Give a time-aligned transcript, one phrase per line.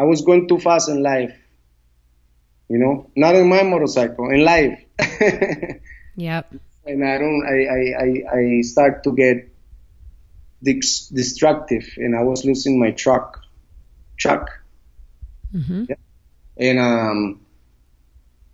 [0.00, 1.36] I was going too fast in life.
[2.70, 4.82] You know, not in my motorcycle, in life.
[6.16, 6.54] yep.
[6.86, 7.44] And I don't.
[7.44, 9.52] I I I, I start to get
[10.62, 13.42] destructive, and I was losing my truck.
[14.16, 14.48] Truck.
[15.52, 15.84] Mm-hmm.
[15.90, 15.96] Yeah.
[16.56, 17.40] And um,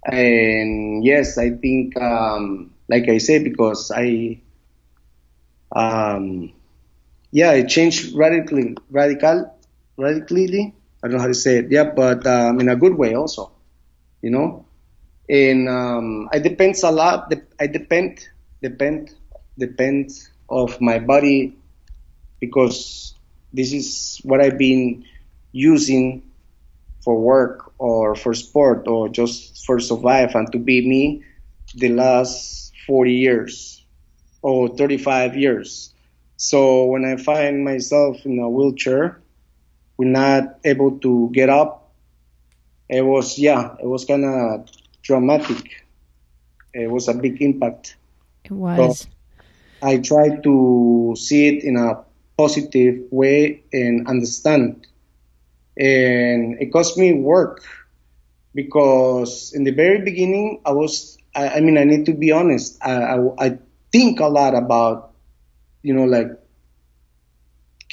[0.05, 4.41] and yes, I think um, like I said, because I
[5.71, 6.53] um,
[7.31, 9.55] yeah, it changed radically, radical,
[9.97, 10.75] radically.
[11.03, 11.67] I don't know how to say it.
[11.71, 13.53] Yeah, but um, in a good way also,
[14.23, 14.67] you know.
[15.29, 17.33] And um, I depends a lot.
[17.61, 18.27] I depend,
[18.63, 19.11] depend,
[19.59, 20.11] depend
[20.49, 21.57] of my body
[22.41, 23.15] because
[23.53, 25.05] this is what I've been
[25.53, 26.23] using
[27.03, 31.23] for work or for sport or just for survive and to be me
[31.75, 33.85] the last 40 years
[34.43, 35.95] or 35 years.
[36.37, 39.21] So when I find myself in a wheelchair,
[39.97, 41.93] we're not able to get up.
[42.89, 44.69] It was, yeah, it was kind of
[45.03, 45.85] dramatic.
[46.73, 47.97] It was a big impact.
[48.45, 49.01] It was.
[49.01, 49.09] So
[49.83, 52.05] I try to see it in a
[52.37, 54.87] positive way and understand.
[55.77, 57.65] And it cost me work
[58.55, 62.79] because in the very beginning, I was, I, I mean, I need to be honest.
[62.83, 63.59] I, I, I
[63.93, 65.13] think a lot about,
[65.83, 66.29] you know, like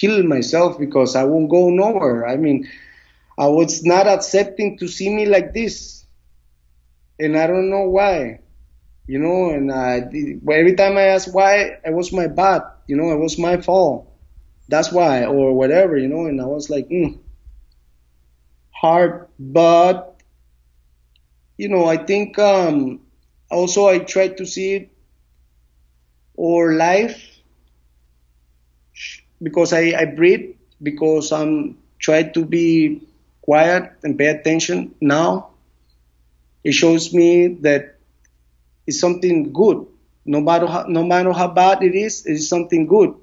[0.04, 2.28] kill myself because I won't go nowhere.
[2.28, 2.70] I mean,
[3.38, 6.06] I was not accepting to see me like this.
[7.20, 8.42] And I don't know why,
[9.08, 9.98] you know, and I,
[10.52, 14.08] every time I ask why, it was my bad, you know, it was my fault.
[14.70, 17.20] That's why, or whatever, you know, and I was like, mm,
[18.72, 20.22] hard, but,
[21.58, 23.02] you know, I think, um,
[23.52, 24.92] also I tried to see it
[26.36, 27.33] or life
[29.44, 33.02] because I, I breathe because I'm trying to be
[33.42, 34.96] quiet and pay attention.
[35.02, 35.50] Now
[36.64, 37.98] it shows me that
[38.88, 39.86] it's something good.
[40.26, 43.14] No matter how, no matter how bad it is it is something good.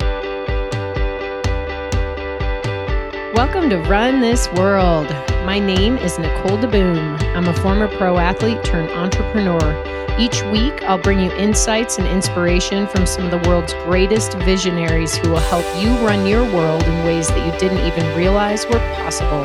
[3.34, 5.08] Welcome to run this world.
[5.48, 7.18] My name is Nicole DeBoom.
[7.34, 12.86] I'm a former pro athlete turned entrepreneur each week, I'll bring you insights and inspiration
[12.86, 17.04] from some of the world's greatest visionaries who will help you run your world in
[17.04, 19.44] ways that you didn't even realize were possible.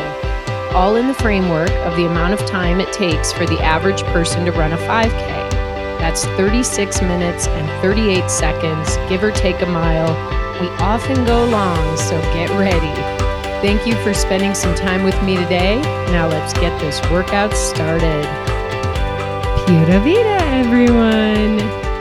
[0.76, 4.46] All in the framework of the amount of time it takes for the average person
[4.46, 5.52] to run a 5K.
[6.00, 10.14] That's 36 minutes and 38 seconds, give or take a mile.
[10.62, 12.94] We often go long, so get ready.
[13.66, 15.82] Thank you for spending some time with me today.
[16.12, 18.45] Now let's get this workout started.
[19.66, 21.60] Pura vida, everyone.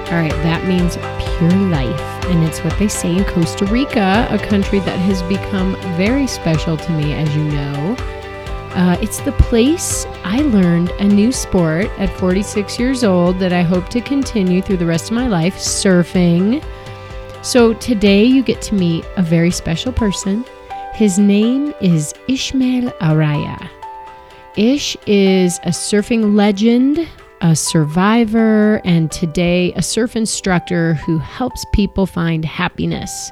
[0.09, 0.99] All right, that means
[1.39, 2.27] pure life.
[2.27, 6.77] And it's what they say in Costa Rica, a country that has become very special
[6.77, 7.97] to me, as you know.
[8.75, 13.63] Uh, it's the place I learned a new sport at 46 years old that I
[13.63, 16.63] hope to continue through the rest of my life surfing.
[17.43, 20.45] So today you get to meet a very special person.
[20.93, 23.71] His name is Ishmael Araya.
[24.55, 27.09] Ish is a surfing legend
[27.45, 33.31] a survivor, and today a surf instructor who helps people find happiness.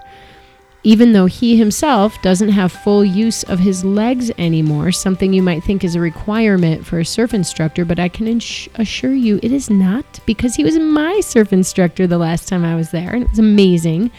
[0.84, 5.64] Even though he himself doesn't have full use of his legs anymore, something you might
[5.64, 9.50] think is a requirement for a surf instructor, but I can ins- assure you it
[9.50, 13.22] is not because he was my surf instructor the last time I was there, and
[13.22, 14.10] it was amazing.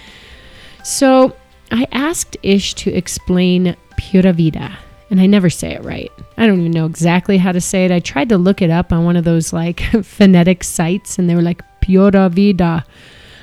[0.83, 1.35] So
[1.69, 4.75] I asked Ish to explain Pura Vida
[5.13, 6.12] and I never say it right.
[6.38, 7.91] I don't even know exactly how to say it.
[7.91, 11.35] I tried to look it up on one of those like phonetic sites, and they
[11.35, 12.84] were like Pura Vida.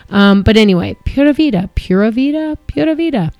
[0.09, 3.33] Um, but anyway, Pura Vida, Pura Vida, Pura Vida.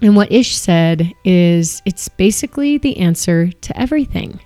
[0.00, 4.40] And what Ish said is it's basically the answer to everything.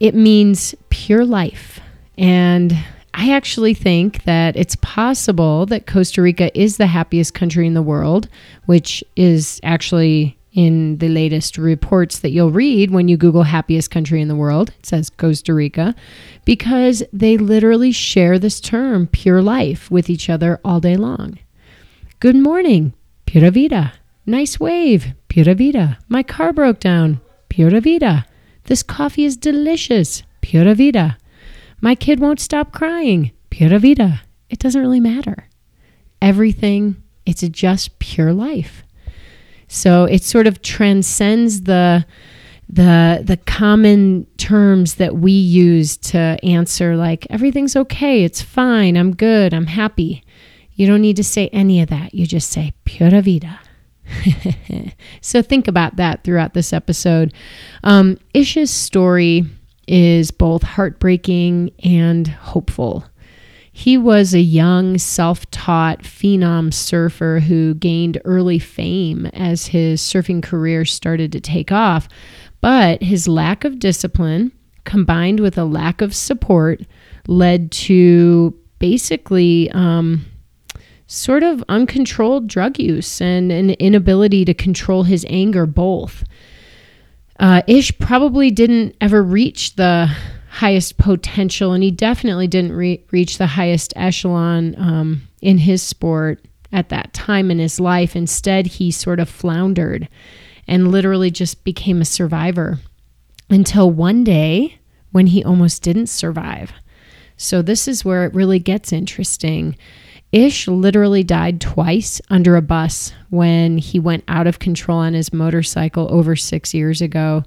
[0.00, 1.78] It means pure life.
[2.16, 2.74] And
[3.12, 7.82] I actually think that it's possible that Costa Rica is the happiest country in the
[7.82, 8.30] world,
[8.64, 14.22] which is actually in the latest reports that you'll read when you Google happiest country
[14.22, 14.70] in the world.
[14.78, 15.94] It says Costa Rica
[16.44, 21.38] because they literally share this term, pure life, with each other all day long.
[22.20, 22.94] Good morning,
[23.26, 23.94] pura vida.
[24.26, 25.98] Nice wave, pura vida.
[26.08, 28.24] My car broke down, pura vida.
[28.64, 31.18] This coffee is delicious, pura vida.
[31.80, 34.22] My kid won't stop crying, pura vida.
[34.48, 35.48] It doesn't really matter.
[36.22, 38.84] Everything, it's just pure life.
[39.74, 42.06] So it sort of transcends the
[42.68, 49.14] the the common terms that we use to answer like everything's okay, it's fine, I'm
[49.16, 50.24] good, I'm happy.
[50.74, 52.14] You don't need to say any of that.
[52.14, 53.60] You just say pura vida.
[55.20, 57.34] so think about that throughout this episode.
[57.82, 59.44] Um, Ish's story
[59.88, 63.04] is both heartbreaking and hopeful.
[63.76, 70.44] He was a young, self taught phenom surfer who gained early fame as his surfing
[70.44, 72.08] career started to take off.
[72.60, 74.52] But his lack of discipline,
[74.84, 76.82] combined with a lack of support,
[77.26, 80.24] led to basically um,
[81.08, 86.22] sort of uncontrolled drug use and an inability to control his anger, both.
[87.40, 90.14] Uh, Ish probably didn't ever reach the
[90.54, 96.44] highest potential, and he definitely didn't re- reach the highest echelon um, in his sport
[96.72, 98.14] at that time in his life.
[98.14, 100.08] Instead, he sort of floundered
[100.68, 102.78] and literally just became a survivor
[103.50, 104.78] until one day
[105.10, 106.72] when he almost didn't survive.
[107.36, 109.76] So, this is where it really gets interesting.
[110.30, 115.32] Ish literally died twice under a bus when he went out of control on his
[115.32, 117.42] motorcycle over six years ago.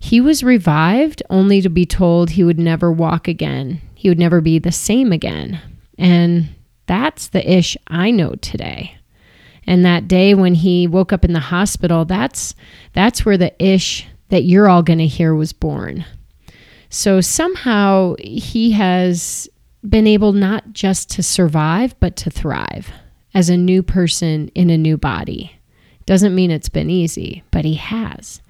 [0.00, 3.82] He was revived only to be told he would never walk again.
[3.94, 5.60] He would never be the same again.
[5.98, 6.48] And
[6.86, 8.96] that's the Ish I know today.
[9.66, 12.54] And that day when he woke up in the hospital, that's
[12.94, 16.04] that's where the Ish that you're all going to hear was born.
[16.88, 19.48] So somehow he has
[19.86, 22.90] been able not just to survive, but to thrive
[23.34, 25.56] as a new person in a new body.
[26.06, 28.40] Doesn't mean it's been easy, but he has.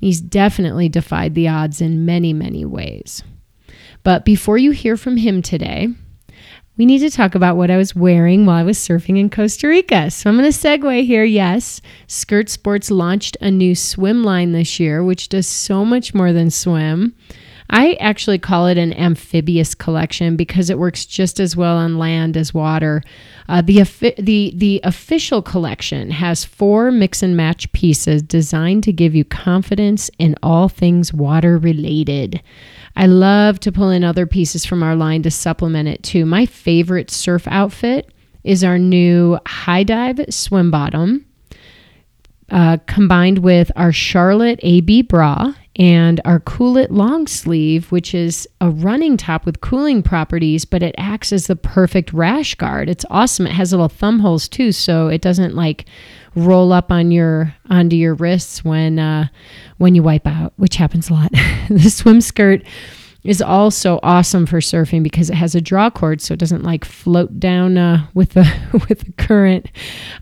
[0.00, 3.22] He's definitely defied the odds in many, many ways.
[4.02, 5.88] But before you hear from him today,
[6.78, 9.68] we need to talk about what I was wearing while I was surfing in Costa
[9.68, 10.10] Rica.
[10.10, 11.24] So I'm going to segue here.
[11.24, 16.32] Yes, Skirt Sports launched a new swim line this year, which does so much more
[16.32, 17.14] than swim.
[17.72, 22.36] I actually call it an amphibious collection because it works just as well on land
[22.36, 23.00] as water.
[23.48, 23.82] Uh, the,
[24.18, 30.10] the, the official collection has four mix and match pieces designed to give you confidence
[30.18, 32.42] in all things water related.
[32.96, 36.26] I love to pull in other pieces from our line to supplement it too.
[36.26, 38.12] My favorite surf outfit
[38.42, 41.24] is our new high dive swim bottom.
[42.50, 48.48] Uh, combined with our Charlotte AB bra and our Cool It long sleeve, which is
[48.60, 52.88] a running top with cooling properties, but it acts as the perfect rash guard.
[52.88, 53.46] It's awesome.
[53.46, 55.86] It has little thumb holes too, so it doesn't like
[56.34, 59.28] roll up on your onto your wrists when uh,
[59.78, 61.30] when you wipe out, which happens a lot.
[61.70, 62.62] the swim skirt
[63.24, 66.84] is also awesome for surfing because it has a draw cord so it doesn't like
[66.84, 68.50] float down uh, with the
[68.88, 69.66] with the current.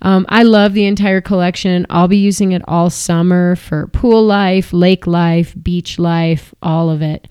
[0.03, 1.87] Um, i love the entire collection.
[1.91, 7.03] I'll be using it all summer for pool life lake life beach life all of
[7.03, 7.29] it.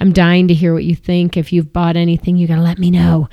[0.00, 1.36] I'm dying to hear what you think.
[1.36, 3.28] If you've bought anything you gotta let me know.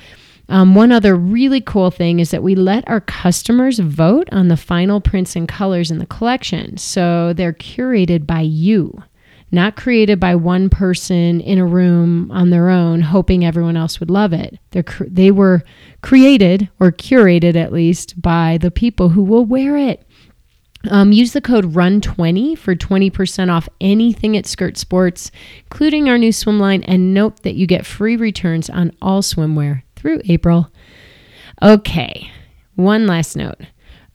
[0.48, 4.56] Um, one other really cool thing is that we let our customers vote on the
[4.56, 9.02] final prints and colors in the collection so they're curated by you
[9.50, 14.10] not created by one person in a room on their own hoping everyone else would
[14.10, 14.58] love it.
[14.70, 15.62] They're, they were
[16.02, 20.02] created or curated at least by the people who will wear it.
[20.90, 25.30] Um, use the code RUN20 for 20% off anything at Skirt Sports,
[25.64, 29.82] including our new swim line, and note that you get free returns on all swimwear
[29.96, 30.70] through April.
[31.62, 32.30] Okay,
[32.74, 33.60] one last note.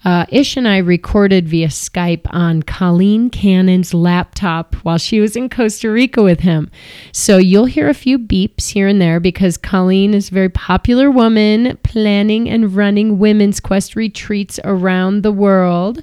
[0.04, 5.48] Uh, Ish and I recorded via Skype on Colleen Cannon's laptop while she was in
[5.48, 6.72] Costa Rica with him.
[7.12, 11.12] So you'll hear a few beeps here and there because Colleen is a very popular
[11.12, 16.02] woman planning and running Women's Quest retreats around the world.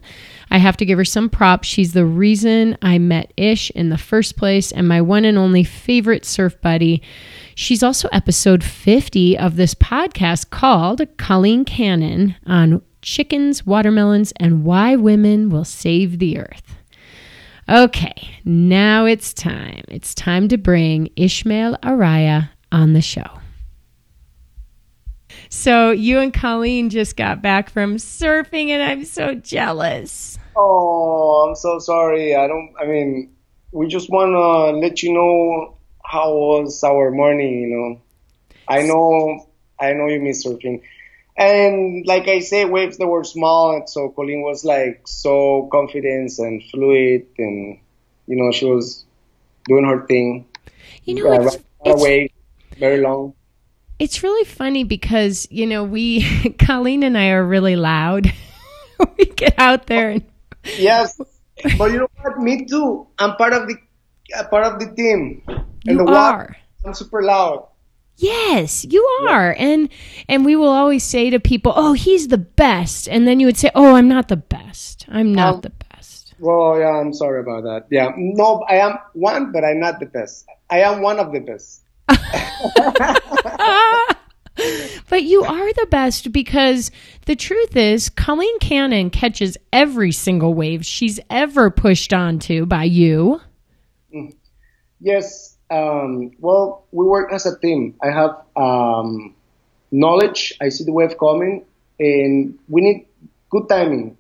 [0.51, 1.67] I have to give her some props.
[1.67, 5.65] She's the reason I met Ish in the first place and my one and only
[5.65, 7.03] favorite surf buddy.
[7.57, 14.95] She's also episode 50 of this podcast called Colleen Cannon on chickens, watermelons, and why
[14.95, 16.77] women will save the earth.
[17.69, 19.85] Okay, now it's time.
[19.89, 23.27] It's time to bring Ishmael Araya on the show.
[25.51, 30.39] So, you and Colleen just got back from surfing, and I'm so jealous.
[30.57, 32.37] Oh, I'm so sorry.
[32.37, 33.33] I don't, I mean,
[33.73, 38.01] we just want to let you know how was our morning, you know.
[38.69, 39.49] I know,
[39.81, 40.83] I know you miss surfing.
[41.39, 46.33] And like I said, waves that were small, and so Colleen was like so confident
[46.39, 47.79] and fluid, and
[48.27, 49.07] you know she was
[49.69, 50.47] doing her thing.
[51.05, 52.33] You know, uh, it's, it's, away,
[52.77, 53.35] very long.
[54.01, 56.27] It's really funny because you know we,
[56.59, 58.33] Colleen and I are really loud.
[59.17, 60.25] we get out there and
[60.77, 61.21] yes,
[61.79, 62.39] but you know what?
[62.39, 63.07] Me too.
[63.17, 63.77] I'm part of the
[64.37, 65.45] uh, part of the team.
[65.47, 66.57] You and the are.
[66.85, 67.68] I'm super loud.
[68.19, 69.55] Yes, you are.
[69.57, 69.65] Yeah.
[69.65, 69.89] And
[70.29, 73.57] and we will always say to people, "Oh, he's the best." And then you would
[73.57, 75.07] say, "Oh, I'm not the best.
[75.09, 77.87] I'm not um, the best." Well, yeah, I'm sorry about that.
[77.91, 78.11] Yeah.
[78.17, 80.47] No, I am one, but I'm not the best.
[80.69, 81.83] I am one of the best.
[85.09, 86.91] but you are the best because
[87.27, 93.41] the truth is, Colleen Cannon catches every single wave she's ever pushed onto by you.
[94.15, 94.35] Mm.
[95.01, 95.58] Yes.
[95.71, 97.95] Um, well, we work as a team.
[98.03, 99.35] I have um,
[99.91, 100.55] knowledge.
[100.61, 101.65] I see the wave coming,
[101.99, 103.07] and we need
[103.51, 104.17] good timing,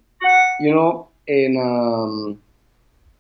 [0.61, 2.43] you know, and um,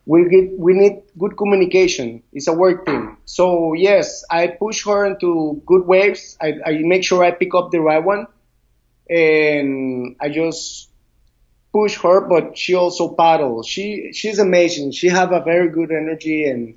[0.06, 2.22] we get we need good communication.
[2.32, 3.16] It's a work team.
[3.24, 6.36] So yes, I push her into good waves.
[6.40, 8.26] I, I make sure I pick up the right one,
[9.08, 10.90] and I just
[11.72, 12.20] push her.
[12.22, 13.66] But she also paddles.
[13.66, 14.92] She she's amazing.
[14.92, 16.74] She have a very good energy and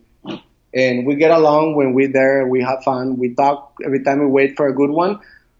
[0.74, 2.48] and we get along when we're there.
[2.48, 3.18] We have fun.
[3.18, 5.20] We talk every time we wait for a good one.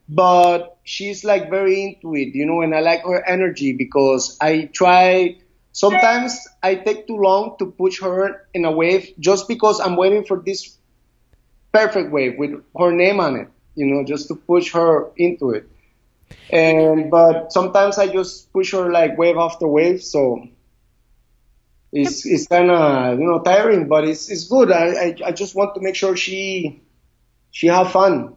[0.10, 4.70] But she's like very into it, you know, and I like her energy because I
[4.74, 5.38] try
[5.74, 10.26] Sometimes I take too long to push her in a wave just because I'm waiting
[10.26, 10.78] for this
[11.72, 15.70] perfect wave with her name on it, you know, just to push her into it.
[16.52, 20.46] And but sometimes I just push her like wave after wave, so
[21.92, 24.72] it's it's kind of you know tiring, but it's it's good.
[24.72, 26.82] I, I I just want to make sure she
[27.52, 28.36] she have fun.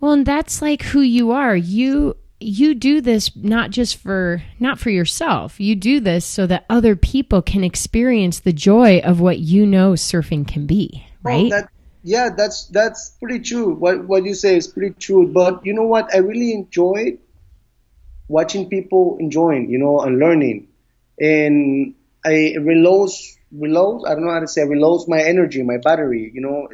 [0.00, 1.56] Well, and that's like who you are.
[1.56, 6.66] You you do this not just for not for yourself you do this so that
[6.68, 11.50] other people can experience the joy of what you know surfing can be oh, right
[11.50, 11.70] that,
[12.02, 15.84] yeah that's that's pretty true what what you say is pretty true but you know
[15.84, 17.16] what i really enjoy
[18.28, 20.66] watching people enjoying you know and learning
[21.18, 21.94] and
[22.24, 26.40] i reloads reloads i don't know how to say reloads my energy my battery you
[26.40, 26.68] know?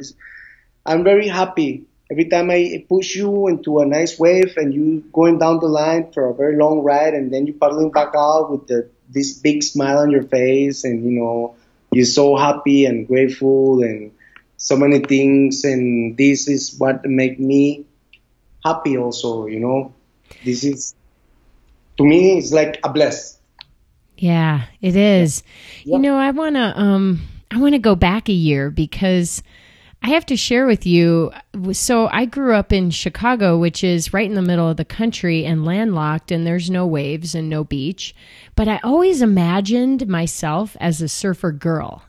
[0.85, 1.85] I'm very happy.
[2.09, 6.11] Every time I push you into a nice wave and you going down the line
[6.11, 9.63] for a very long ride and then you paddling back out with the, this big
[9.63, 11.55] smile on your face and you know
[11.91, 14.11] you're so happy and grateful and
[14.57, 17.85] so many things and this is what make me
[18.65, 19.93] happy also you know?
[20.43, 20.95] This is
[21.97, 23.37] to me it's like a bless
[24.21, 25.43] yeah it is
[25.83, 25.95] yeah.
[25.95, 29.43] you know i want to um i want to go back a year because
[30.03, 31.31] I have to share with you.
[31.73, 35.45] So, I grew up in Chicago, which is right in the middle of the country
[35.45, 38.15] and landlocked, and there's no waves and no beach.
[38.55, 42.03] But I always imagined myself as a surfer girl,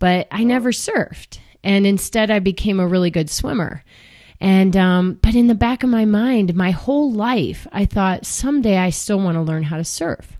[0.00, 1.38] but I never surfed.
[1.62, 3.84] And instead, I became a really good swimmer.
[4.40, 8.78] And, um, but in the back of my mind, my whole life, I thought someday
[8.78, 10.37] I still want to learn how to surf.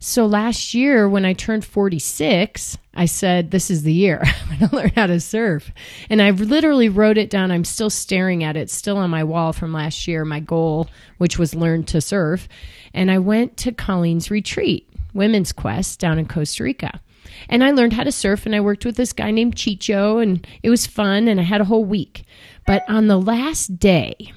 [0.00, 4.22] So last year, when I turned 46, I said, This is the year.
[4.50, 5.72] I'm going to learn how to surf.
[6.08, 7.50] And I literally wrote it down.
[7.50, 10.88] I'm still staring at it, still on my wall from last year, my goal,
[11.18, 12.48] which was learn to surf.
[12.94, 17.00] And I went to Colleen's retreat, Women's Quest, down in Costa Rica.
[17.48, 20.46] And I learned how to surf, and I worked with this guy named Chicho, and
[20.62, 22.24] it was fun, and I had a whole week.
[22.66, 24.32] But on the last day,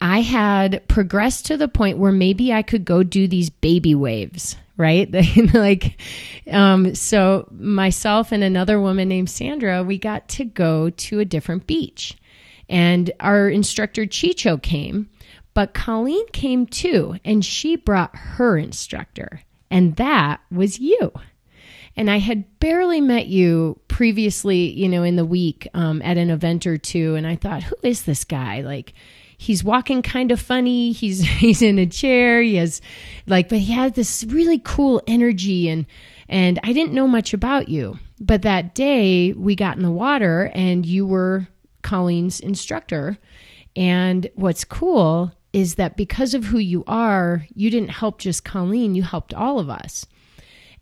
[0.00, 4.56] I had progressed to the point where maybe I could go do these baby waves,
[4.76, 5.08] right?
[5.54, 6.00] like,
[6.50, 11.66] um, so myself and another woman named Sandra, we got to go to a different
[11.66, 12.16] beach.
[12.68, 15.10] And our instructor Chicho came,
[15.52, 21.12] but Colleen came too, and she brought her instructor, and that was you.
[21.96, 26.30] And I had barely met you previously, you know, in the week um, at an
[26.30, 28.62] event or two, and I thought, who is this guy?
[28.62, 28.94] Like,
[29.36, 30.92] he's walking kind of funny.
[30.92, 32.42] He's he's in a chair.
[32.42, 32.80] He has
[33.26, 35.86] like, but he had this really cool energy and
[36.28, 37.98] and I didn't know much about you.
[38.20, 41.48] But that day we got in the water and you were
[41.82, 43.18] Colleen's instructor.
[43.76, 48.94] And what's cool is that because of who you are, you didn't help just Colleen,
[48.94, 50.06] you helped all of us.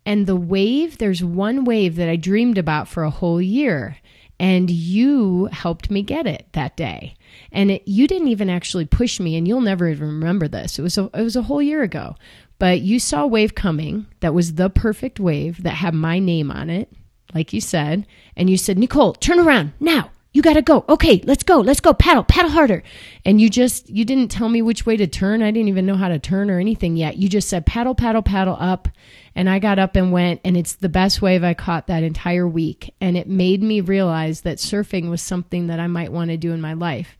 [0.04, 3.98] And the wave, there's one wave that I dreamed about for a whole year.
[4.42, 7.14] And you helped me get it that day.
[7.52, 10.80] And it, you didn't even actually push me, and you'll never even remember this.
[10.80, 12.16] It was a, it was a whole year ago,
[12.58, 16.50] but you saw a wave coming that was the perfect wave that had my name
[16.50, 16.92] on it,
[17.32, 18.04] like you said,
[18.36, 20.10] and you said, Nicole, turn around now.
[20.34, 20.84] You got to go.
[20.88, 21.60] Okay, let's go.
[21.60, 21.92] Let's go.
[21.92, 22.82] Paddle, paddle harder.
[23.24, 25.42] And you just, you didn't tell me which way to turn.
[25.42, 27.18] I didn't even know how to turn or anything yet.
[27.18, 28.88] You just said paddle, paddle, paddle up.
[29.34, 32.48] And I got up and went, and it's the best wave I caught that entire
[32.48, 32.94] week.
[33.00, 36.52] And it made me realize that surfing was something that I might want to do
[36.52, 37.18] in my life.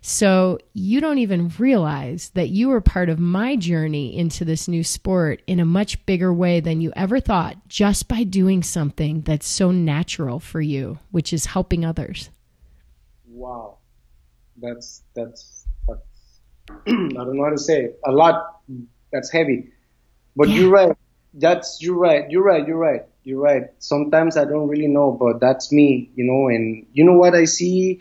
[0.00, 4.82] So you don't even realize that you were part of my journey into this new
[4.82, 9.46] sport in a much bigger way than you ever thought just by doing something that's
[9.46, 12.30] so natural for you, which is helping others.
[13.38, 13.78] Wow.
[14.60, 16.40] That's that's, that's
[16.70, 18.00] I don't know how to say it.
[18.04, 18.60] a lot.
[19.12, 19.70] That's heavy.
[20.34, 20.54] But yeah.
[20.56, 20.96] you're right.
[21.34, 22.28] That's you're right.
[22.28, 22.66] You're right.
[22.66, 23.02] You're right.
[23.22, 23.64] You're right.
[23.78, 26.48] Sometimes I don't really know, but that's me, you know.
[26.48, 28.00] And you know what I see?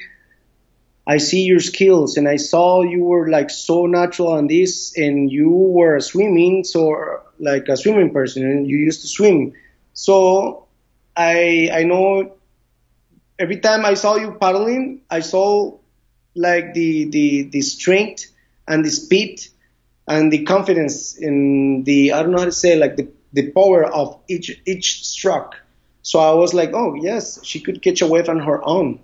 [1.06, 5.32] I see your skills, and I saw you were like so natural on this, and
[5.32, 9.54] you were swimming, so like a swimming person, and you used to swim.
[9.94, 10.68] So
[11.16, 12.37] I I know
[13.40, 15.78] every time I saw you paddling, I saw
[16.36, 18.26] like the the the strength
[18.68, 19.42] and the speed
[20.08, 23.84] and the confidence in the I don't know how to say like the the power
[23.86, 25.56] of each each stroke.
[26.02, 29.00] So I was like, oh yes, she could catch a wave on her own.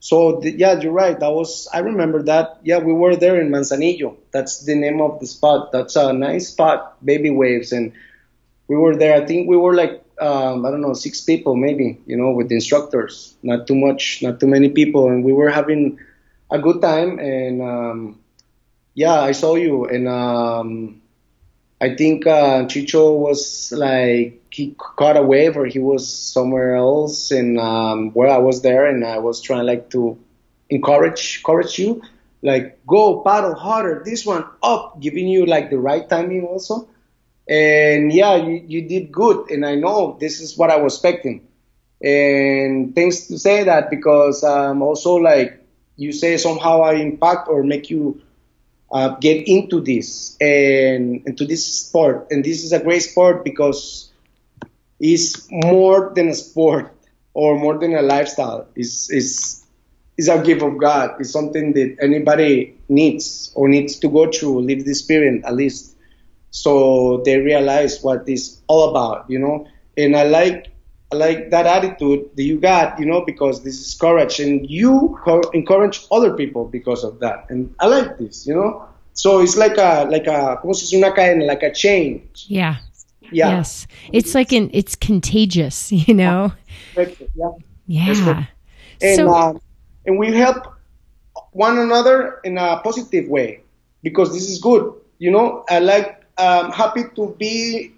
[0.00, 1.18] So the, yeah, you're right.
[1.18, 2.58] That was I remember that.
[2.64, 4.16] Yeah, we were there in Manzanillo.
[4.32, 5.72] That's the name of the spot.
[5.72, 7.92] That's a nice spot, baby waves, and
[8.68, 9.14] we were there.
[9.20, 12.50] I think we were like um, I don't know six people maybe, you know, with
[12.52, 13.34] instructors.
[13.42, 15.98] Not too much, not too many people, and we were having
[16.50, 17.18] a good time.
[17.18, 18.18] And um,
[18.94, 21.00] yeah, I saw you, and um,
[21.80, 27.30] I think uh, Chicho was like he caught a wave or he was somewhere else,
[27.30, 30.18] and um, where I was there, and I was trying like to
[30.70, 32.02] encourage encourage you,
[32.42, 36.88] like go paddle harder, this one up, giving you like the right timing also.
[37.48, 41.46] And yeah, you, you did good, and I know this is what I was expecting.
[42.02, 45.64] And thanks to say that because um, also like
[45.96, 48.22] you say somehow I impact or make you
[48.90, 52.28] uh, get into this and into this sport.
[52.30, 54.10] And this is a great sport because
[55.00, 56.94] it's more than a sport
[57.34, 58.66] or more than a lifestyle.
[58.74, 59.66] It's, it's,
[60.16, 61.20] it's a gift of God.
[61.20, 65.96] It's something that anybody needs or needs to go through, live the experience at least,
[66.50, 69.66] so they realize what it's all about, you know.
[69.96, 70.68] And I like
[71.12, 75.18] I like that attitude that you got, you know, because this is courage, and you
[75.24, 77.46] co- encourage other people because of that.
[77.48, 78.84] And I like this, you know.
[79.14, 82.28] So it's like a like a como se una cadena, like a chain.
[82.46, 82.76] Yeah.
[83.32, 83.50] Yeah.
[83.50, 83.86] Yes.
[84.12, 86.52] It's like an it's contagious, you know.
[86.96, 87.50] Yeah.
[87.86, 88.44] Yeah.
[89.00, 89.54] And so, uh,
[90.06, 90.74] and we help
[91.52, 93.60] one another in a positive way
[94.02, 94.92] because this is good.
[95.18, 97.92] You know, I like um, happy to be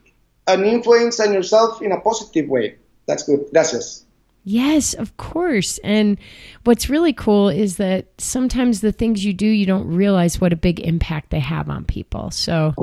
[0.46, 2.76] an influence on yourself in a positive way
[3.10, 3.44] that's good.
[3.50, 4.04] Gracias.
[4.44, 5.78] Yes, of course.
[5.84, 6.18] And
[6.64, 10.56] what's really cool is that sometimes the things you do, you don't realize what a
[10.56, 12.30] big impact they have on people.
[12.30, 12.74] So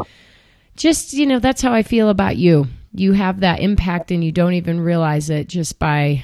[0.75, 2.67] just, you know, that's how I feel about you.
[2.93, 6.23] You have that impact and you don't even realize it just by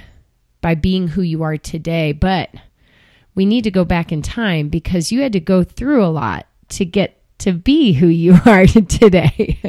[0.62, 2.12] by being who you are today.
[2.12, 2.50] But
[3.36, 6.46] we need to go back in time because you had to go through a lot
[6.69, 9.60] to get to be who you are today.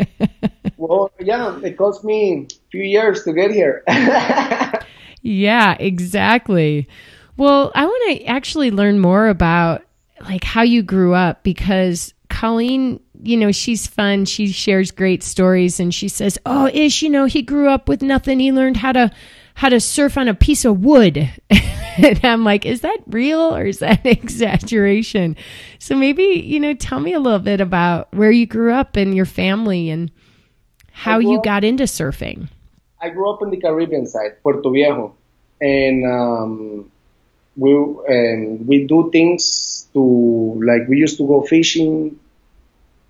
[0.76, 3.82] well, yeah, it cost me a few years to get here.
[5.22, 6.88] yeah, exactly.
[7.36, 9.82] Well, I want to actually learn more about
[10.20, 14.24] like how you grew up because Colleen, you know, she's fun.
[14.24, 18.02] She shares great stories and she says, "Oh, Ish, you know, he grew up with
[18.02, 18.38] nothing.
[18.38, 19.10] He learned how to
[19.54, 21.30] how to surf on a piece of wood."
[22.02, 25.36] and I'm like, is that real or is that exaggeration?
[25.78, 29.14] So maybe, you know, tell me a little bit about where you grew up and
[29.14, 30.10] your family and
[30.92, 32.48] how you up, got into surfing.
[33.00, 35.14] I grew up on the Caribbean side, Puerto Viejo.
[35.60, 36.90] And um,
[37.56, 37.72] we
[38.08, 42.18] and we do things to like we used to go fishing,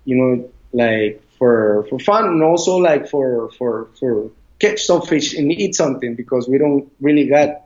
[0.05, 5.35] you know, like for for fun and also like for for for catch some fish
[5.35, 7.64] and eat something because we don't really got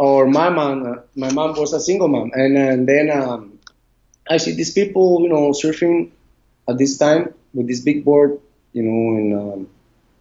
[0.00, 3.58] or my mom, uh, my mom was a single mom, and, and then um,
[4.26, 6.10] I see these people, you know, surfing
[6.66, 8.40] at this time with this big board,
[8.72, 9.68] you know, and um,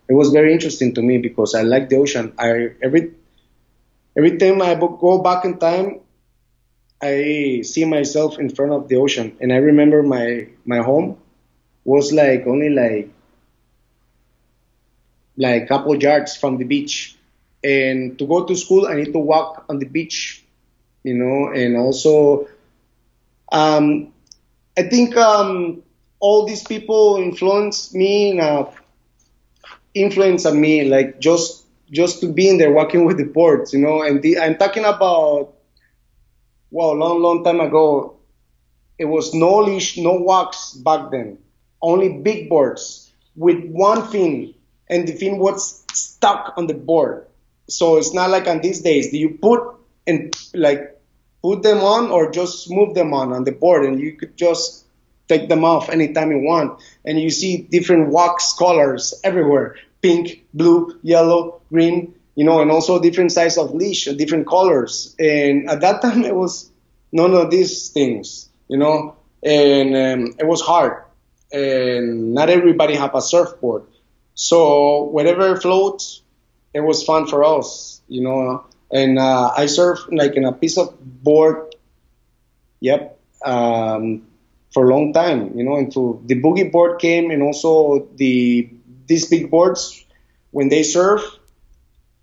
[0.09, 2.33] it was very interesting to me because I like the ocean.
[2.37, 3.13] I every
[4.17, 6.01] every time I go back in time,
[7.01, 11.15] I see myself in front of the ocean, and I remember my my home
[11.85, 13.07] was like only like
[15.37, 17.15] like a couple yards from the beach
[17.63, 20.43] and to go to school, I need to walk on the beach,
[21.03, 22.47] you know, and also,
[23.51, 24.13] um,
[24.77, 25.83] I think um,
[26.19, 28.81] all these people influence me, enough,
[29.93, 33.79] influence on me, like just just to be in there walking with the boards, you
[33.79, 34.01] know.
[34.03, 35.53] And the, I'm talking about,
[36.71, 38.15] well, long, long time ago.
[38.99, 41.39] It was no leash, no walks back then.
[41.81, 44.53] Only big boards with one fin,
[44.89, 47.25] and the fin was stuck on the board.
[47.71, 49.11] So it's not like on these days.
[49.11, 49.61] Do you put
[50.07, 50.99] and like
[51.41, 54.85] put them on or just move them on on the board and you could just
[55.27, 60.99] take them off anytime you want and you see different wax colors everywhere pink blue
[61.03, 66.01] yellow green you know and also different size of leash different colors and at that
[66.01, 66.71] time it was
[67.11, 69.15] none of these things, you know.
[69.43, 71.03] And um, it was hard,
[71.51, 73.83] and not everybody have a surfboard.
[74.35, 76.21] So whatever floats,
[76.73, 78.65] it was fun for us, you know.
[78.91, 81.75] And uh, I surf like in a piece of board.
[82.81, 83.19] Yep.
[83.45, 84.23] Um,
[84.71, 88.69] for a long time, you know, until the boogie board came and also the
[89.07, 90.05] these big boards
[90.51, 91.21] when they surf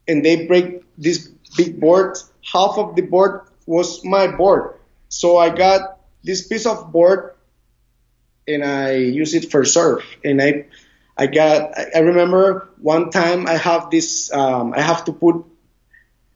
[0.06, 2.16] and they break this big board,
[2.52, 4.74] half of the board was my board.
[5.08, 7.34] So I got this piece of board
[8.46, 10.04] and I use it for surf.
[10.24, 10.66] And I,
[11.16, 15.44] I got, I remember one time I have this, um, I have to put,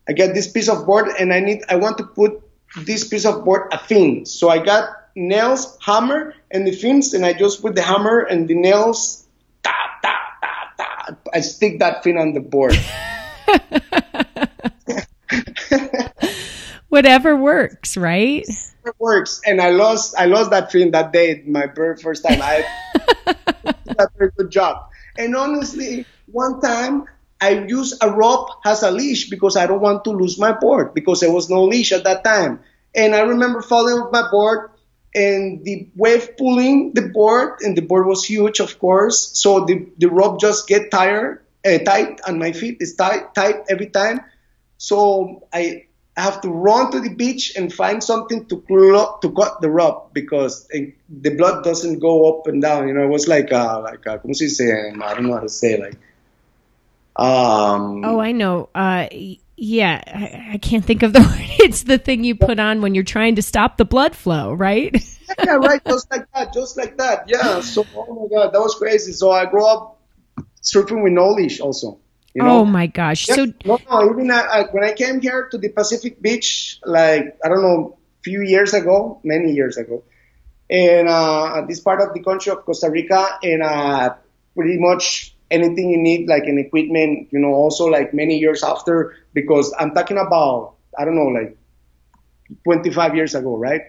[0.09, 2.41] I get this piece of board and I need, I want to put
[2.77, 4.25] this piece of board a fin.
[4.25, 8.49] So I got nails, hammer, and the fins, and I just put the hammer and
[8.49, 9.27] the nails,
[9.63, 11.17] ta, ta, ta, ta.
[11.35, 12.79] I stick that fin on the board.
[16.89, 18.45] Whatever works, right?
[18.49, 20.17] It works, and I lost.
[20.19, 22.41] I lost that fin that day, my very first time.
[22.43, 22.65] I
[24.01, 24.89] a very good job.
[25.17, 27.05] And honestly, one time
[27.41, 30.95] I used a rope as a leash because I don't want to lose my board
[30.95, 32.61] because there was no leash at that time.
[32.95, 34.71] And I remember falling off my board
[35.15, 39.31] and the wave pulling the board, and the board was huge, of course.
[39.39, 42.77] So the, the rope just get tired, uh, tight on my feet.
[42.81, 44.21] It's tight, tight every time.
[44.79, 45.87] So I
[46.21, 50.13] have to run to the beach and find something to cl- to cut the rope
[50.13, 52.89] because it, the blood doesn't go up and down.
[52.89, 54.61] You know, it was like a, like a, ¿cómo se dice?
[54.61, 55.97] I don't know how to say like.
[57.17, 58.71] Um, oh, I know.
[58.75, 59.09] Uh,
[59.57, 61.51] yeah, I, I, can't think of the word.
[61.61, 64.95] It's the thing you put on when you're trying to stop the blood flow, right?
[65.45, 65.85] yeah, right.
[65.87, 66.55] Just like that.
[66.55, 67.29] Just like that.
[67.29, 67.61] Yeah.
[67.61, 69.13] So, oh my God, that was crazy.
[69.13, 70.01] So I grew up
[70.63, 71.99] surfing with no leash also.
[72.35, 72.61] You know?
[72.61, 73.29] Oh my gosh!
[73.29, 74.11] Yeah, so no, no.
[74.11, 77.99] Even I, I, when I came here to the Pacific Beach, like I don't know,
[77.99, 80.05] a few years ago, many years ago,
[80.71, 84.15] and uh, this part of the country of Costa Rica, and uh,
[84.55, 89.17] pretty much anything you need, like an equipment, you know, also like many years after,
[89.35, 91.57] because I'm talking about, I don't know, like
[92.65, 93.83] 25 years ago, right?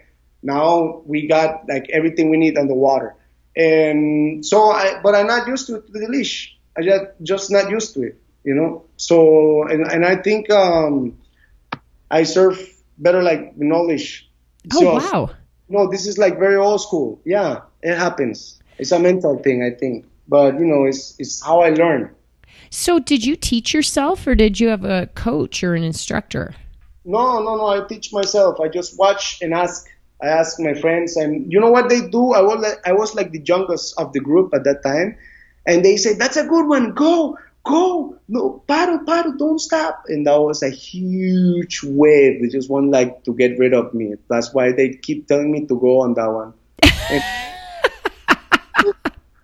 [0.43, 3.15] Now we got like everything we need on the water.
[3.55, 6.57] And so I, but I'm not used to, to the leash.
[6.77, 8.85] I just, just not used to it, you know?
[8.97, 11.17] So, and, and I think, um,
[12.09, 12.59] I surf
[12.97, 14.29] better like knowledge.
[14.73, 15.29] Oh, so, wow.
[15.69, 17.21] No, this is like very old school.
[17.23, 18.59] Yeah, it happens.
[18.77, 22.09] It's a mental thing, I think but you know, it's it's how I learn.
[22.71, 26.55] So, did you teach yourself, or did you have a coach or an instructor?
[27.03, 27.67] No, no, no.
[27.67, 28.59] I teach myself.
[28.59, 29.85] I just watch and ask.
[30.23, 32.31] I ask my friends, and you know what they do?
[32.31, 35.17] I was like, I was like the youngest of the group at that time,
[35.65, 36.93] and they say that's a good one.
[36.93, 40.03] Go, go, no, paddle, paddle, don't stop.
[40.07, 42.41] And that was a huge wave.
[42.41, 44.15] They just want like to get rid of me.
[44.29, 46.53] That's why they keep telling me to go on that one.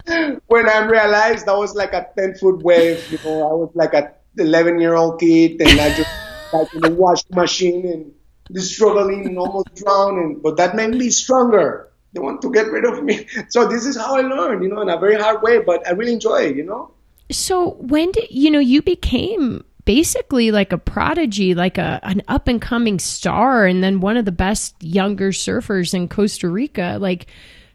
[0.47, 3.93] when I realized that was like a 10 foot wave, you know, I was like
[3.93, 6.09] a 11 year old kid and I just
[6.53, 8.13] like in the washing machine
[8.49, 10.39] and struggling and almost drowning.
[10.41, 11.89] But that made me stronger.
[12.13, 13.27] They want to get rid of me.
[13.49, 15.91] So this is how I learned, you know, in a very hard way, but I
[15.91, 16.91] really enjoy it, you know.
[17.31, 22.47] So when did you know you became basically like a prodigy, like a an up
[22.47, 26.97] and coming star, and then one of the best younger surfers in Costa Rica?
[26.99, 27.27] Like,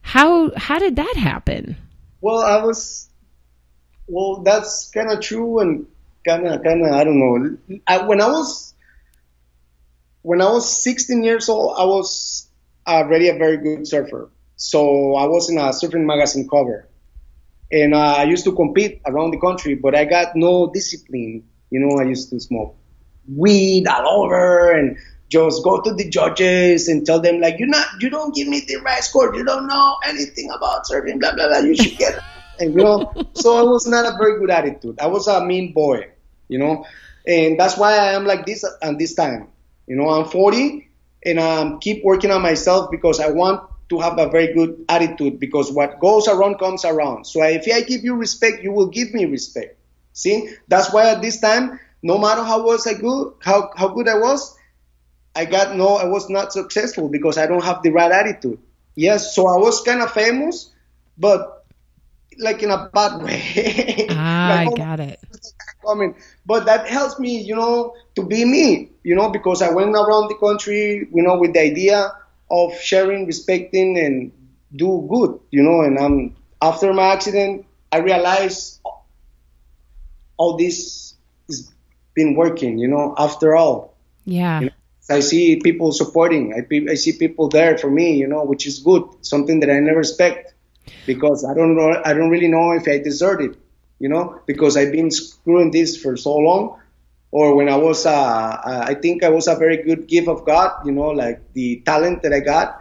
[0.02, 1.76] how how did that happen?
[2.20, 3.08] Well, I was.
[4.06, 5.86] Well, that's kind of true and
[6.26, 7.78] kind of, kind of, I don't know.
[7.86, 8.74] I, when I was,
[10.22, 12.48] when I was 16 years old, I was
[12.86, 14.28] already a very good surfer.
[14.56, 16.88] So I was in a surfing magazine cover,
[17.72, 21.44] and uh, I used to compete around the country, but I got no discipline.
[21.70, 22.76] You know, I used to smoke
[23.28, 27.86] weed all over and just go to the judges and tell them like you're not
[28.00, 29.34] you don't give me the right score.
[29.34, 31.58] You don't know anything about surfing blah blah blah.
[31.58, 32.18] You should get
[32.60, 35.00] and you know so it was not a very good attitude.
[35.00, 36.12] I was a mean boy
[36.52, 36.84] you know?
[37.26, 39.48] And that's why i am like this at this time.
[39.86, 40.88] You know i'm 40
[41.24, 44.84] and i um, keep working on myself because i want to have a very good
[44.88, 48.88] attitude because what goes around comes around so if i give you respect you will
[48.88, 49.78] give me respect
[50.12, 54.08] see that's why at this time no matter how was i good how, how good
[54.08, 54.56] i was
[55.34, 58.58] I got no, I was not successful because I don't have the right attitude.
[58.94, 60.70] Yes, so I was kind of famous,
[61.16, 61.64] but
[62.38, 64.06] like in a bad way.
[64.10, 65.20] Ah, like, I got it.
[65.86, 66.14] Coming,
[66.46, 70.28] but that helps me, you know, to be me, you know, because I went around
[70.28, 72.12] the country, you know, with the idea
[72.52, 74.30] of sharing, respecting, and
[74.76, 75.80] do good, you know.
[75.80, 78.80] And I'm after my accident, I realized
[80.36, 81.14] all this
[81.48, 81.72] has
[82.14, 83.14] been working, you know.
[83.18, 84.60] After all, yeah.
[84.60, 84.72] You know?
[85.10, 86.54] I see people supporting.
[86.54, 89.02] I, I see people there for me, you know, which is good.
[89.22, 90.54] Something that I never expect
[91.06, 92.00] because I don't know.
[92.04, 93.56] I don't really know if I deserve it,
[93.98, 96.78] you know, because I've been screwing this for so long.
[97.32, 100.44] Or when I was, uh, uh, I think I was a very good gift of
[100.44, 102.80] God, you know, like the talent that I got.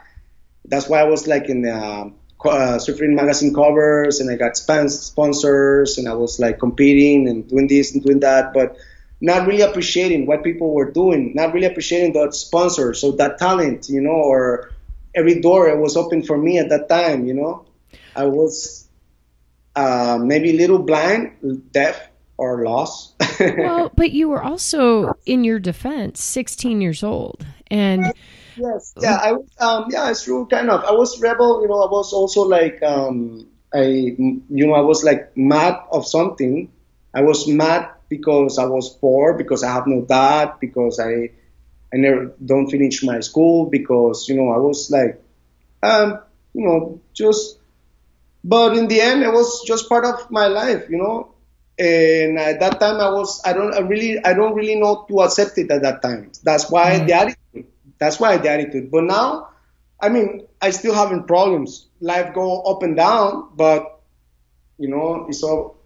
[0.66, 2.10] That's why I was like in the uh,
[2.46, 7.68] uh, surfing magazine covers and I got sponsors and I was like competing and doing
[7.68, 8.54] this and doing that.
[8.54, 8.78] But
[9.22, 13.88] not really appreciating what people were doing, not really appreciating that sponsor, so that talent,
[13.88, 14.72] you know, or
[15.14, 17.66] every door that was open for me at that time, you know.
[18.16, 18.88] I was
[19.76, 22.10] uh, maybe a little blind, deaf,
[22.42, 23.14] or lost.
[23.40, 28.12] well, but you were also, in your defense, 16 years old, and
[28.58, 30.84] yes, yeah, I was, um, yeah, it's true, kind of.
[30.84, 31.84] I was rebel, you know.
[31.84, 36.72] I was also like, um, I, you know, I was like mad of something.
[37.14, 41.30] I was mad because I was poor, because I have no dad, because I
[41.94, 45.22] I never don't finish my school, because you know I was like,
[45.84, 46.20] um,
[46.54, 47.60] you know, just.
[48.44, 51.31] But in the end, it was just part of my life, you know.
[51.80, 55.22] And at that time, I was I don't I really I don't really know to
[55.22, 56.32] accept it at that time.
[56.44, 57.06] That's why mm-hmm.
[57.08, 57.66] the attitude.
[57.98, 58.92] That's why the attitude.
[58.92, 59.50] But now,
[60.00, 61.88] I mean, I still having problems.
[62.00, 64.02] Life go up and down, but
[64.78, 65.78] you know, it's all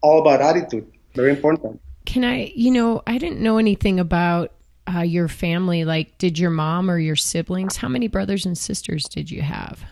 [0.00, 0.90] all about attitude.
[1.14, 1.80] Very important.
[2.04, 4.52] Can I, you know, I didn't know anything about
[4.86, 5.84] uh, your family.
[5.84, 9.82] Like, did your mom or your siblings, how many brothers and sisters did you have?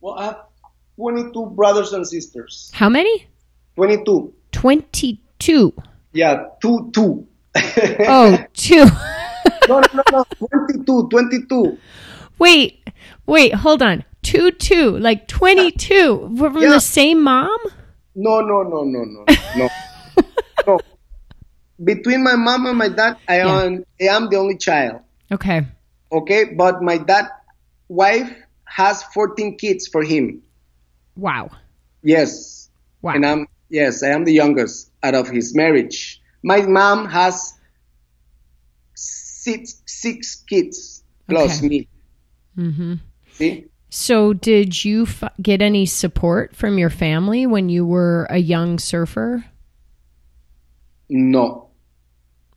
[0.00, 0.40] Well, I have
[0.96, 2.70] 22 brothers and sisters.
[2.74, 3.26] How many?
[3.76, 4.32] 22.
[4.56, 5.74] 22.
[6.12, 7.26] Yeah, two, two.
[8.08, 8.86] oh, two.
[9.68, 11.78] no, no, no, no, 22, 22.
[12.38, 12.88] Wait,
[13.26, 14.02] wait, hold on.
[14.22, 16.70] Two, two, like 22 from yeah.
[16.70, 17.58] the same mom?
[18.14, 19.24] No, no, no, no, no,
[19.56, 19.68] no
[20.64, 20.80] so
[21.84, 23.62] between my mom and my dad, I yeah.
[23.62, 25.02] am I am the only child.
[25.30, 25.66] Okay.
[26.10, 27.28] Okay, but my dad
[27.88, 30.42] wife has 14 kids for him.
[31.14, 31.50] Wow.
[32.02, 32.70] Yes.
[33.02, 33.12] Wow.
[33.12, 36.20] And I'm yes, I am the youngest out of his marriage.
[36.42, 37.54] My mom has
[38.94, 41.68] six six kids plus okay.
[41.68, 41.88] me.
[42.56, 42.94] Mm-hmm.
[43.32, 43.66] See?
[43.88, 48.78] So, did you f- get any support from your family when you were a young
[48.78, 49.44] surfer?
[51.08, 51.70] No.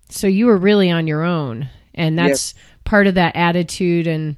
[0.10, 2.64] So you were really on your own, and that's yes.
[2.84, 4.38] part of that attitude and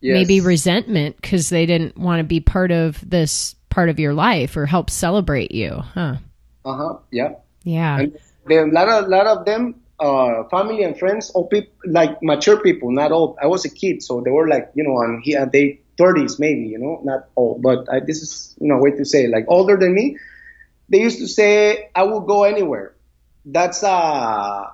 [0.00, 0.14] yes.
[0.14, 4.56] maybe resentment because they didn't want to be part of this part of your life
[4.56, 6.16] or help celebrate you, huh?
[6.64, 6.96] Uh huh.
[7.10, 7.34] Yeah.
[7.64, 7.98] Yeah.
[7.98, 8.18] And
[8.50, 12.92] a lot of lot of them uh, family and friends, or people like mature people,
[12.92, 13.38] not old.
[13.42, 16.68] I was a kid, so they were like, you know, and he they 30s maybe,
[16.68, 19.76] you know, not old, but I, this is, you know, way to say, like older
[19.76, 20.18] than me.
[20.88, 22.94] They used to say, I will go anywhere
[23.44, 24.70] that's uh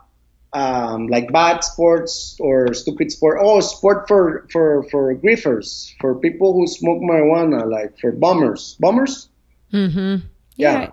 [0.53, 3.39] um, like bad sports or stupid sport.
[3.41, 8.77] Oh, sport for for for griefers, for people who smoke marijuana, like for bummers.
[8.81, 9.29] Bummers.
[9.73, 10.27] Mm-hmm.
[10.57, 10.91] Yeah.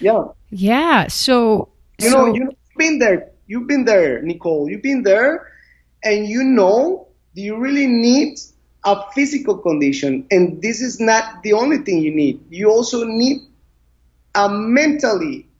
[0.00, 0.24] Yeah.
[0.50, 1.08] Yeah.
[1.08, 1.68] So
[2.00, 3.30] you so, know, you've been there.
[3.46, 4.68] You've been there, Nicole.
[4.70, 5.50] You've been there,
[6.04, 8.38] and you know, do you really need
[8.84, 10.26] a physical condition?
[10.30, 12.40] And this is not the only thing you need.
[12.48, 13.38] You also need
[14.34, 15.50] a mentally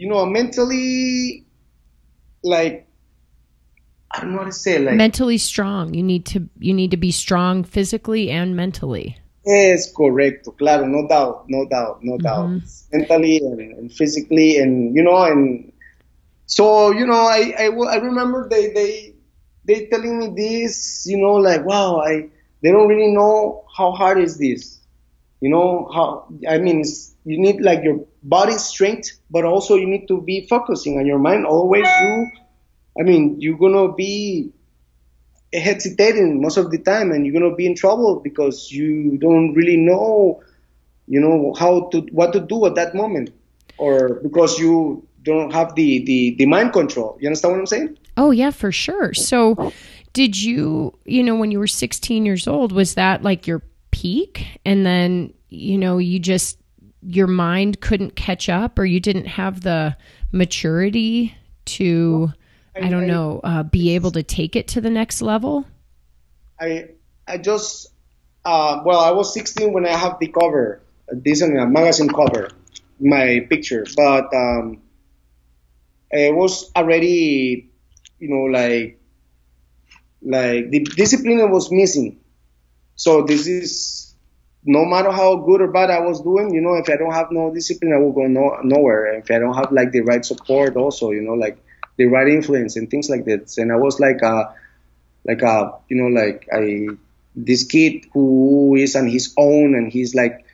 [0.00, 1.44] you know, a mentally,
[2.42, 2.86] like,
[4.10, 5.94] I don't know how to say, like mentally strong.
[5.94, 9.18] You need to you need to be strong physically and mentally.
[9.46, 12.22] Es correcto, claro, no doubt, no doubt, no mm-hmm.
[12.22, 12.62] doubt.
[12.92, 15.72] Mentally and, and, physically, and you know, and
[16.46, 19.14] so you know, I, I I remember they they
[19.64, 22.28] they telling me this, you know, like wow, I
[22.62, 24.79] they don't really know how hard is this,
[25.40, 26.84] you know how I mean,
[27.24, 31.18] you need like your body strength, but also you need to be focusing on your
[31.18, 31.46] mind.
[31.46, 32.30] Always you,
[32.98, 34.52] I mean, you're gonna be
[35.52, 39.76] hesitating most of the time, and you're gonna be in trouble because you don't really
[39.76, 40.42] know,
[41.08, 43.30] you know, how to what to do at that moment,
[43.78, 47.16] or because you don't have the the, the mind control.
[47.20, 47.98] You understand what I'm saying?
[48.16, 49.14] Oh yeah, for sure.
[49.14, 49.72] So,
[50.12, 54.46] did you, you know, when you were 16 years old, was that like your peak,
[54.64, 56.58] and then you know you just
[57.02, 59.96] your mind couldn't catch up or you didn't have the
[60.32, 62.32] maturity to
[62.74, 65.22] well, I, I, don't I, know uh, be able to take it to the next
[65.22, 65.64] level?
[66.60, 66.90] I
[67.26, 67.88] i just
[68.44, 72.50] uh, well i was 16 when i have the cover this is a magazine cover
[73.00, 74.82] my picture but um,
[76.10, 77.70] it was already
[78.18, 79.00] you know like
[80.22, 82.19] like the discipline was missing
[83.00, 84.14] so this is
[84.62, 87.28] no matter how good or bad I was doing, you know, if I don't have
[87.30, 89.14] no discipline, I will go no, nowhere.
[89.14, 91.56] If I don't have like the right support, also, you know, like
[91.96, 93.56] the right influence and things like that.
[93.56, 94.54] And I was like a,
[95.24, 96.88] like a, you know, like I,
[97.34, 100.44] this kid who is on his own and he's like,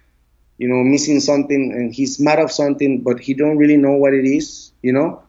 [0.56, 4.14] you know, missing something and he's mad of something, but he don't really know what
[4.14, 5.20] it is, you know.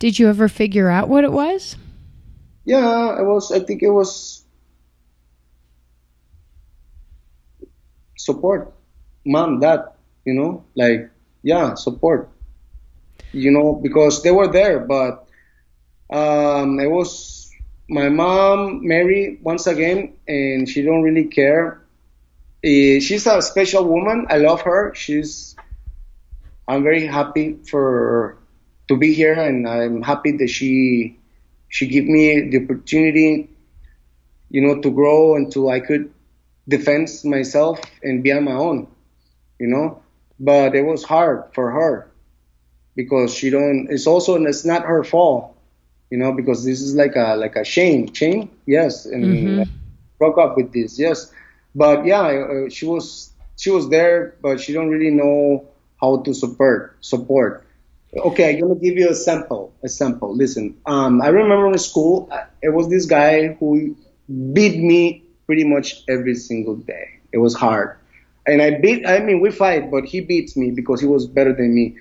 [0.00, 1.76] Did you ever figure out what it was?
[2.64, 3.52] Yeah, it was.
[3.52, 4.42] I think it was
[8.26, 8.74] support,
[9.24, 9.94] mom, dad.
[10.26, 11.08] You know, like
[11.42, 12.28] yeah, support.
[13.32, 15.28] You know, because they were there, but
[16.10, 17.50] um, it was
[17.88, 21.82] my mom, Mary, once again, and she don't really care.
[22.64, 24.26] Uh, she's a special woman.
[24.28, 24.94] I love her.
[24.94, 25.54] She's.
[26.66, 28.38] I'm very happy for
[28.88, 31.18] to be here, and I'm happy that she
[31.68, 33.50] she gave me the opportunity,
[34.50, 36.10] you know, to grow and to I could
[36.68, 38.88] defend myself and be on my own,
[39.58, 40.02] you know.
[40.38, 42.10] But it was hard for her
[42.94, 43.88] because she don't.
[43.90, 45.56] It's also it's not her fault,
[46.10, 49.70] you know, because this is like a like a shame, shame, yes, and mm-hmm.
[50.18, 51.32] broke up with this, yes.
[51.74, 55.68] But yeah, uh, she was she was there, but she don't really know
[56.00, 57.66] how to support support.
[58.16, 59.74] Okay, I'm gonna give you a sample.
[59.82, 60.34] A sample.
[60.34, 63.96] Listen, um, I remember in school, uh, it was this guy who
[64.52, 67.20] beat me pretty much every single day.
[67.32, 67.96] It was hard,
[68.46, 69.06] and I beat.
[69.06, 71.96] I mean, we fight, but he beats me because he was better than me.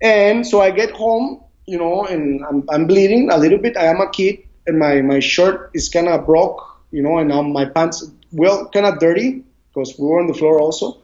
[0.00, 3.76] And so I get home, you know, and I'm, I'm bleeding a little bit.
[3.76, 7.32] I am a kid, and my my shirt is kind of broke, you know, and
[7.32, 10.98] um, my pants well kind of dirty because we were on the floor also.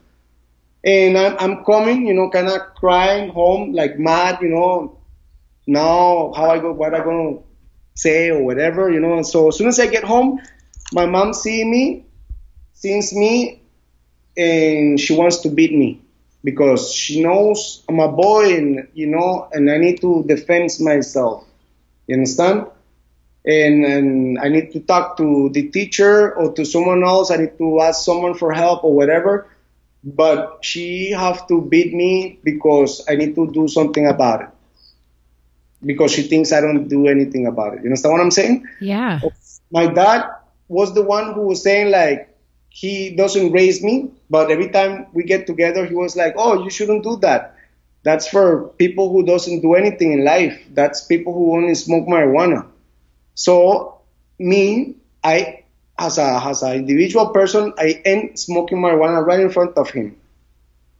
[0.85, 4.99] And I'm, I'm coming, you know, kind of crying home like mad, you know.
[5.67, 7.39] Now how I go, what I gonna
[7.95, 9.15] say or whatever, you know.
[9.15, 10.41] And so as soon as I get home,
[10.95, 12.07] my mom see me,
[12.73, 13.61] sees me,
[14.37, 16.01] and she wants to beat me
[16.43, 21.45] because she knows I'm a boy and you know, and I need to defend myself.
[22.07, 22.67] You understand?
[23.47, 27.31] And, and I need to talk to the teacher or to someone else.
[27.31, 29.49] I need to ask someone for help or whatever
[30.05, 34.49] but she have to beat me because I need to do something about it.
[35.85, 37.81] Because she thinks I don't do anything about it.
[37.81, 38.67] You understand what I'm saying?
[38.81, 39.21] Yeah.
[39.71, 40.29] My dad
[40.69, 42.35] was the one who was saying like
[42.69, 46.71] he doesn't raise me, but every time we get together, he was like, "Oh, you
[46.71, 47.57] shouldn't do that.
[48.03, 50.61] That's for people who doesn't do anything in life.
[50.73, 52.67] That's people who only smoke marijuana."
[53.35, 54.01] So
[54.39, 55.65] me, I
[55.99, 60.17] as a as an individual person, I end smoking marijuana right in front of him.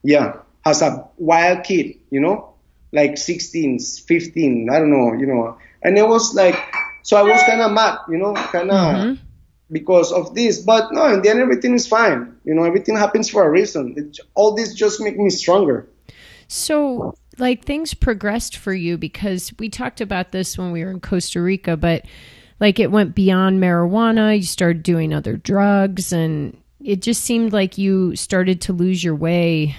[0.03, 2.53] Yeah, as a wild kid, you know,
[2.91, 5.57] like 16, 15, I don't know, you know.
[5.83, 6.55] And it was like,
[7.03, 9.24] so I was kind of mad, you know, kind of mm-hmm.
[9.71, 10.59] Because of this.
[10.59, 12.35] But no, in the end, everything is fine.
[12.43, 13.93] You know, everything happens for a reason.
[13.97, 15.87] It, all this just make me stronger.
[16.47, 20.99] So, like, things progressed for you because we talked about this when we were in
[20.99, 22.05] Costa Rica, but
[22.59, 24.37] like it went beyond marijuana.
[24.37, 29.15] You started doing other drugs, and it just seemed like you started to lose your
[29.15, 29.75] way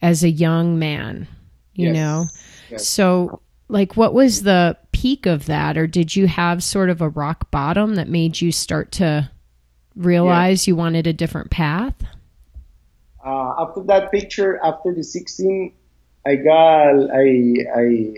[0.00, 1.26] as a young man,
[1.74, 1.94] you yes.
[1.94, 2.24] know?
[2.70, 2.88] Yes.
[2.88, 5.76] So, like, what was the peak of that?
[5.76, 9.28] Or did you have sort of a rock bottom that made you start to
[9.96, 10.70] realize yeah.
[10.70, 11.96] you wanted a different path?
[13.24, 15.72] Uh, after that picture, after the 16,
[16.24, 18.14] I got, I, I,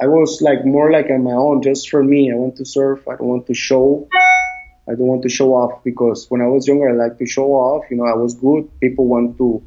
[0.00, 2.32] I was like more like on my own, just for me.
[2.32, 3.06] I want to surf.
[3.06, 4.08] I don't want to show.
[4.88, 7.52] I don't want to show off because when I was younger, I like to show
[7.52, 7.84] off.
[7.90, 8.70] You know, I was good.
[8.80, 9.62] People want to,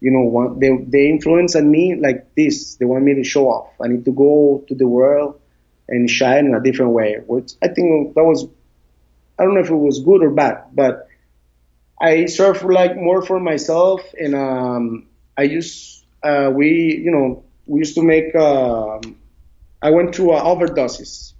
[0.00, 2.76] you know, want they they influence on me like this.
[2.76, 3.72] They want me to show off.
[3.82, 5.37] I need to go to the world
[5.88, 7.16] and shine in a different way.
[7.26, 8.46] Which I think that was,
[9.38, 11.08] I don't know if it was good or bad, but
[12.00, 17.80] I surf like more for myself, and um, I used uh, we you know we
[17.80, 18.34] used to make.
[18.34, 19.16] Um,
[19.80, 21.34] I went through uh, overdoses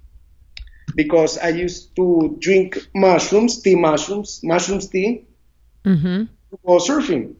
[0.95, 5.27] because I used to drink mushrooms, tea mushrooms, mushrooms tea,
[5.85, 6.23] mm-hmm.
[6.61, 7.35] while surfing.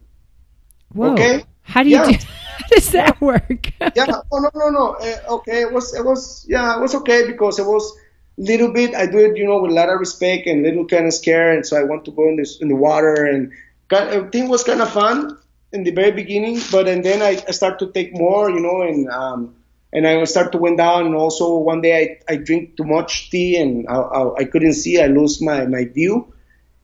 [0.89, 1.13] Whoa.
[1.13, 1.45] Okay.
[1.61, 2.11] How do you yeah.
[2.11, 2.25] do?
[2.61, 3.71] How does that work?
[3.95, 4.21] yeah.
[4.31, 4.85] Oh no no no.
[4.99, 5.61] Uh, okay.
[5.61, 7.97] It was it was yeah it was okay because it was
[8.37, 8.95] little bit.
[8.95, 11.55] I do it you know with a lot of respect and little kind of scared,
[11.55, 13.51] and so I want to go in this in the water and
[13.87, 15.37] got, everything was kind of fun
[15.71, 18.81] in the very beginning, but and then I, I start to take more you know
[18.81, 19.55] and um,
[19.93, 21.05] and I start to went down.
[21.07, 24.73] And also one day I, I drink too much tea and I, I, I couldn't
[24.73, 25.01] see.
[25.01, 26.33] I lose my, my view,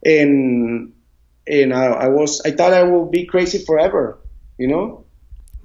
[0.03, 0.93] and
[1.47, 4.17] and I, I was I thought I will be crazy forever,
[4.57, 5.04] you know.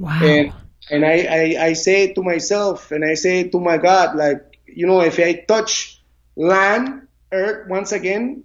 [0.01, 0.24] Wow.
[0.24, 0.53] And
[0.90, 4.86] and I, I I say to myself and I say to my God like you
[4.88, 6.01] know if I touch
[6.36, 8.42] land earth once again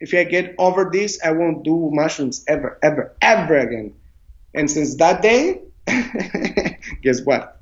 [0.00, 3.94] if I get over this I won't do mushrooms ever ever ever again.
[4.54, 5.62] And since that day,
[7.02, 7.58] guess what?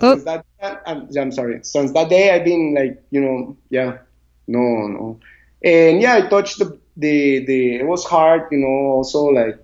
[0.00, 0.12] Oh.
[0.12, 0.44] Since that,
[0.86, 1.60] I'm, I'm sorry.
[1.62, 3.98] Since that day, I've been like, you know, yeah,
[4.46, 5.20] no, no,
[5.62, 7.76] and yeah, I touched the the the.
[7.76, 8.94] It was hard, you know.
[8.94, 9.58] Also, like,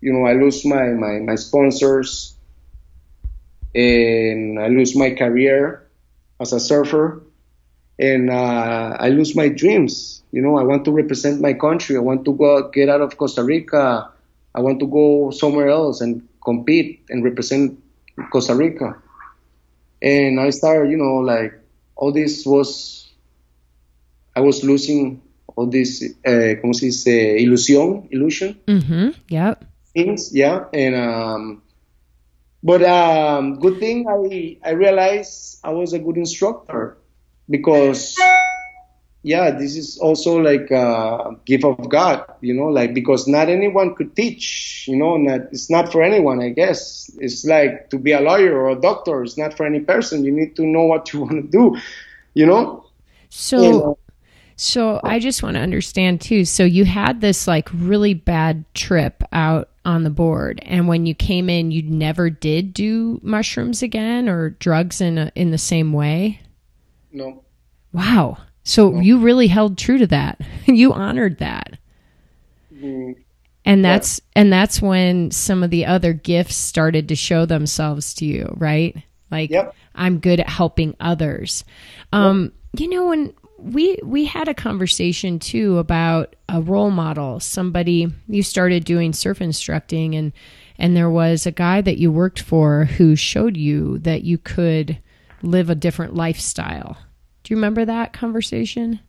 [0.00, 2.34] you know, I lose my my my sponsors,
[3.74, 5.86] and I lose my career
[6.40, 7.22] as a surfer,
[7.98, 10.22] and uh, I lose my dreams.
[10.32, 11.96] You know, I want to represent my country.
[11.96, 14.10] I want to go get out of Costa Rica.
[14.54, 17.78] I want to go somewhere else and compete and represent
[18.32, 18.96] Costa Rica.
[20.02, 21.52] And I started, you know, like
[21.94, 23.12] all this was,
[24.34, 25.20] I was losing
[25.54, 27.38] all this, uh, ¿cómo se dice?
[27.38, 28.58] Illusion, illusion.
[28.66, 29.10] Mm-hmm.
[29.94, 30.64] Things, yeah.
[30.72, 31.62] And, um,
[32.62, 36.98] but um, good thing I, I realized I was a good instructor
[37.48, 38.16] because
[39.22, 43.94] yeah, this is also like a gift of God, you know, like because not anyone
[43.94, 47.10] could teach, you know, not, it's not for anyone, I guess.
[47.18, 50.24] It's like to be a lawyer or a doctor, it's not for any person.
[50.24, 51.76] You need to know what you want to do,
[52.34, 52.86] you know?
[53.28, 53.98] So, you know?
[54.56, 56.44] so I just want to understand too.
[56.44, 61.14] So you had this like really bad trip out on the board, and when you
[61.14, 65.92] came in, you never did do mushrooms again or drugs in a, in the same
[65.92, 66.40] way.
[67.12, 67.44] No.
[67.92, 68.38] Wow.
[68.62, 70.40] So you really held true to that.
[70.66, 71.78] you honored that.
[72.72, 73.16] Mm.
[73.64, 74.42] And that's yeah.
[74.42, 78.96] and that's when some of the other gifts started to show themselves to you, right?
[79.30, 79.74] Like yep.
[79.94, 81.64] I'm good at helping others.
[82.12, 82.80] Um, yep.
[82.80, 88.42] you know when we we had a conversation too about a role model, somebody you
[88.42, 90.32] started doing surf instructing and
[90.78, 94.98] and there was a guy that you worked for who showed you that you could
[95.42, 96.96] live a different lifestyle
[97.42, 99.00] do you remember that conversation?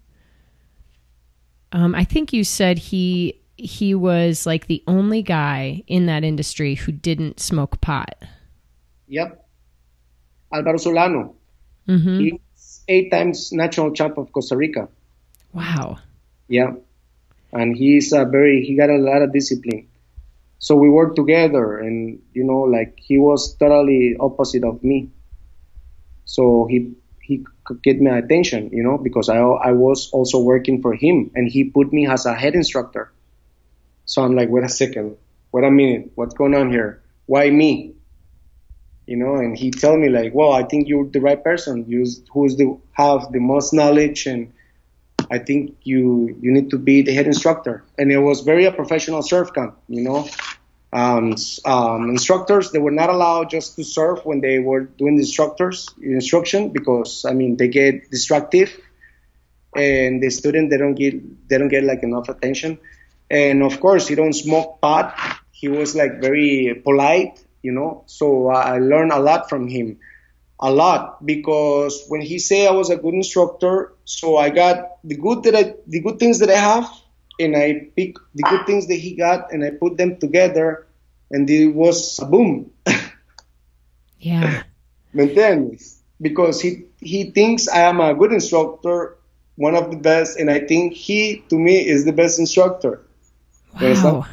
[1.72, 6.76] Um, I think you said he he was like the only guy in that industry
[6.76, 8.16] who didn't smoke pot.
[9.08, 9.45] Yep.
[10.54, 11.36] Alvaro Solano.
[11.88, 12.20] Mm-hmm.
[12.20, 12.34] He's
[12.91, 14.89] eight times national champ of Costa Rica.
[15.53, 15.97] Wow.
[16.47, 16.75] Yeah.
[17.53, 19.87] And he's a very, he got a lot of discipline.
[20.59, 25.09] So we worked together and, you know, like he was totally opposite of me.
[26.25, 30.81] So he he could get my attention, you know, because I, I was also working
[30.81, 33.11] for him and he put me as a head instructor.
[34.05, 35.15] So I'm like, wait a second,
[35.51, 37.01] wait a minute, what's going on here?
[37.25, 37.95] Why me?
[39.12, 41.86] You know, and he tell me like, well, I think you're the right person.
[41.93, 42.01] You
[42.34, 44.41] who's the have the most knowledge, and
[45.36, 46.03] I think you
[46.43, 47.84] you need to be the head instructor.
[47.97, 50.20] And it was very a professional surf camp, you know
[50.93, 51.36] um,
[51.66, 55.89] um, instructors they were not allowed just to surf when they were doing the instructors
[56.01, 58.78] instruction because I mean they get destructive
[59.76, 62.78] and the student they don't get they don't get like enough attention
[63.30, 65.16] and of course he don't smoke pot
[65.51, 69.99] he was like very polite you know so I learned a lot from him
[70.59, 75.16] a lot because when he say I was a good instructor so I got the
[75.16, 76.89] good that I the good things that I have
[77.39, 80.88] and I pick the good things that he got and I put them together
[81.32, 82.72] and it was a boom.
[84.20, 84.64] yeah.
[85.14, 85.78] ¿Me
[86.22, 89.18] Because he, he thinks I am a good instructor,
[89.55, 93.01] one of the best, and I think he, to me, is the best instructor.
[93.82, 94.26] Wow.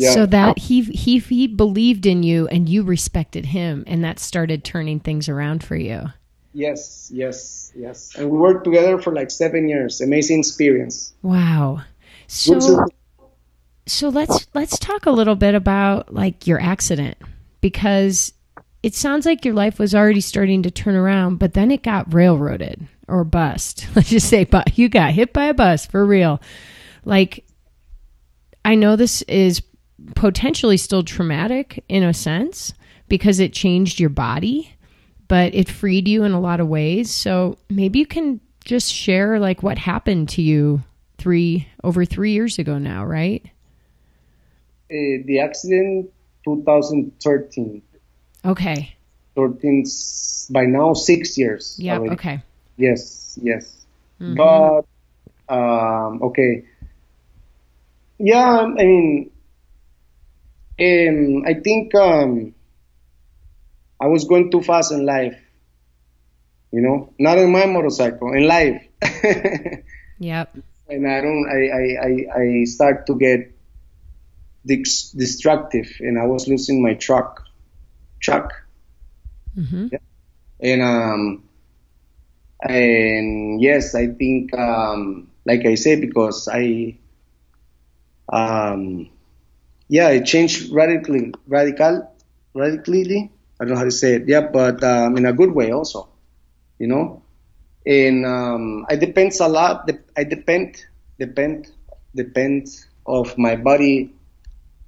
[0.00, 0.12] Yeah.
[0.12, 0.60] So that oh.
[0.60, 5.28] he he he believed in you and you respected him and that started turning things
[5.28, 6.06] around for you.
[6.52, 8.14] Yes, yes, yes.
[8.16, 10.00] And we worked together for like 7 years.
[10.00, 11.12] Amazing experience.
[11.22, 11.82] Wow.
[12.26, 12.86] So,
[13.86, 17.16] so let's let's talk a little bit about like your accident
[17.60, 18.32] because
[18.82, 22.12] it sounds like your life was already starting to turn around, but then it got
[22.12, 23.86] railroaded or bust.
[23.94, 26.40] Let's just say, but you got hit by a bus for real.
[27.04, 27.44] Like,
[28.64, 29.62] I know this is
[30.14, 32.72] potentially still traumatic in a sense
[33.08, 34.74] because it changed your body,
[35.28, 37.10] but it freed you in a lot of ways.
[37.10, 40.82] So maybe you can just share like what happened to you
[41.18, 43.44] three over three years ago now, right?
[44.90, 46.10] Uh, the accident
[46.44, 47.82] 2013.
[48.44, 48.94] Okay.
[49.36, 49.84] 13
[50.50, 51.76] by now six years.
[51.78, 51.98] Yeah.
[51.98, 52.42] Okay.
[52.76, 53.38] Yes.
[53.42, 53.84] Yes.
[54.20, 54.36] Mm-hmm.
[54.36, 56.64] But um, okay.
[58.18, 58.60] Yeah.
[58.60, 59.30] I mean,
[60.80, 62.54] um, I think um,
[64.00, 65.38] I was going too fast in life.
[66.72, 68.86] You know, not in my motorcycle, in life.
[70.18, 70.56] yep
[70.90, 73.56] and I don't, I, I, I, I start to get
[74.66, 77.46] destructive, and I was losing my truck,
[78.20, 78.52] truck,
[79.56, 79.88] mm-hmm.
[79.92, 79.98] yeah.
[80.60, 81.44] and um,
[82.62, 86.98] and yes, I think, um, like I said, because I,
[88.30, 89.08] um,
[89.90, 92.08] yeah, it changed radically, radical,
[92.54, 94.28] radically, I don't know how to say it.
[94.28, 96.08] Yeah, but um, in a good way also,
[96.78, 97.22] you know.
[97.86, 99.90] And um, I depends a lot.
[100.16, 100.84] I depend,
[101.18, 101.68] depend,
[102.14, 102.68] depend
[103.06, 104.14] of my body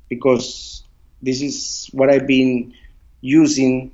[0.08, 0.84] because
[1.22, 2.74] this is what I've been
[3.20, 3.92] using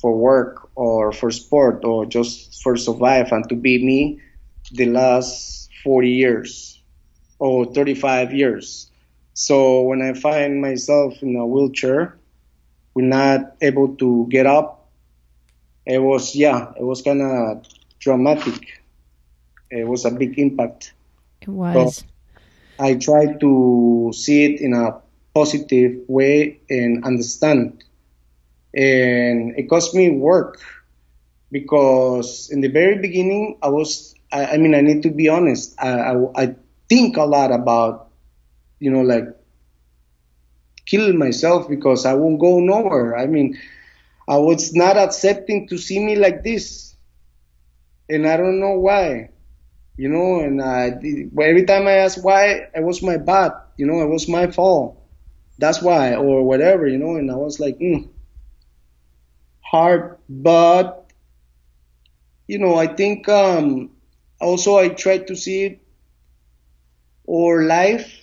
[0.00, 4.20] for work or for sport or just for survive and to be me
[4.72, 6.80] the last 40 years
[7.38, 8.89] or 35 years.
[9.40, 12.18] So when I find myself in a wheelchair,
[12.92, 14.90] we're not able to get up.
[15.86, 17.64] It was, yeah, it was kind of
[18.00, 18.82] dramatic.
[19.70, 20.92] It was a big impact.
[21.40, 21.96] It was.
[21.96, 22.04] So
[22.78, 25.00] I try to see it in a
[25.34, 27.82] positive way and understand.
[28.74, 30.60] And it cost me work
[31.50, 35.74] because in the very beginning, I was, I, I mean, I need to be honest.
[35.78, 36.54] I, I, I
[36.90, 38.09] think a lot about,
[38.80, 39.26] you know, like
[40.86, 43.16] kill myself because I won't go nowhere.
[43.16, 43.58] I mean,
[44.28, 46.96] I was not accepting to see me like this.
[48.10, 49.30] And I don't know why,
[49.96, 50.88] you know, and I,
[51.42, 54.98] every time I ask why, it was my bad, you know, it was my fault.
[55.58, 58.08] That's why, or whatever, you know, and I was like, mm,
[59.62, 61.10] hard, but,
[62.46, 63.90] you know, I think, um,
[64.40, 65.80] also I tried to see it
[67.24, 68.19] or life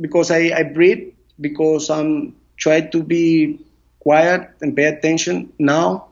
[0.00, 3.60] because I, I breathe, because I'm trying to be
[4.00, 6.08] quiet and pay attention now.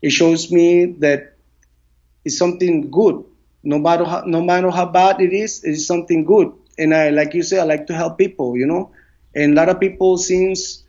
[0.00, 1.34] It shows me that
[2.24, 3.24] it's something good.
[3.62, 6.52] No matter how, no matter how bad it is, it is something good.
[6.78, 8.92] And I, like you say, I like to help people, you know.
[9.34, 10.84] And a lot of people seems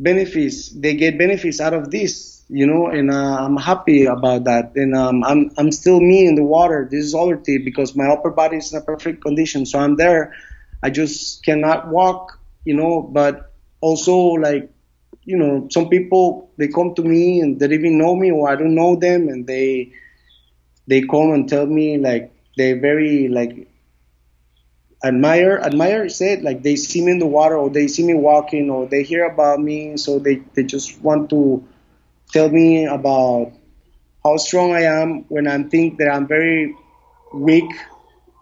[0.00, 0.70] benefits.
[0.70, 2.86] They get benefits out of this, you know.
[2.86, 4.72] And uh, I'm happy about that.
[4.76, 6.88] And um, I'm I'm still me in the water.
[6.90, 9.66] This is Overty because my upper body is in a perfect condition.
[9.66, 10.34] So I'm there
[10.82, 14.70] I just cannot walk, you know, but also like,
[15.24, 18.56] you know, some people, they come to me and they even know me or I
[18.56, 19.92] don't know them and they,
[20.86, 23.68] they come and tell me like, they very like
[25.04, 28.70] admire, admire said like they see me in the water or they see me walking
[28.70, 29.96] or they hear about me.
[29.96, 31.64] So they, they just want to
[32.32, 33.52] tell me about
[34.24, 36.74] how strong I am when I think that I'm very
[37.34, 37.70] weak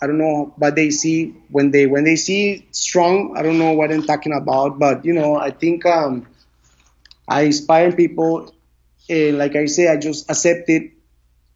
[0.02, 3.36] I don't know what they see when they when they see strong.
[3.36, 6.26] I don't know what I'm talking about, but you know, I think um,
[7.28, 8.54] I inspire people.
[9.08, 10.92] And like I say, I just accept it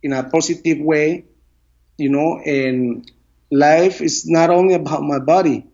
[0.03, 1.25] in a positive way,
[1.97, 2.41] you know.
[2.45, 3.11] And
[3.51, 5.67] life is not only about my body,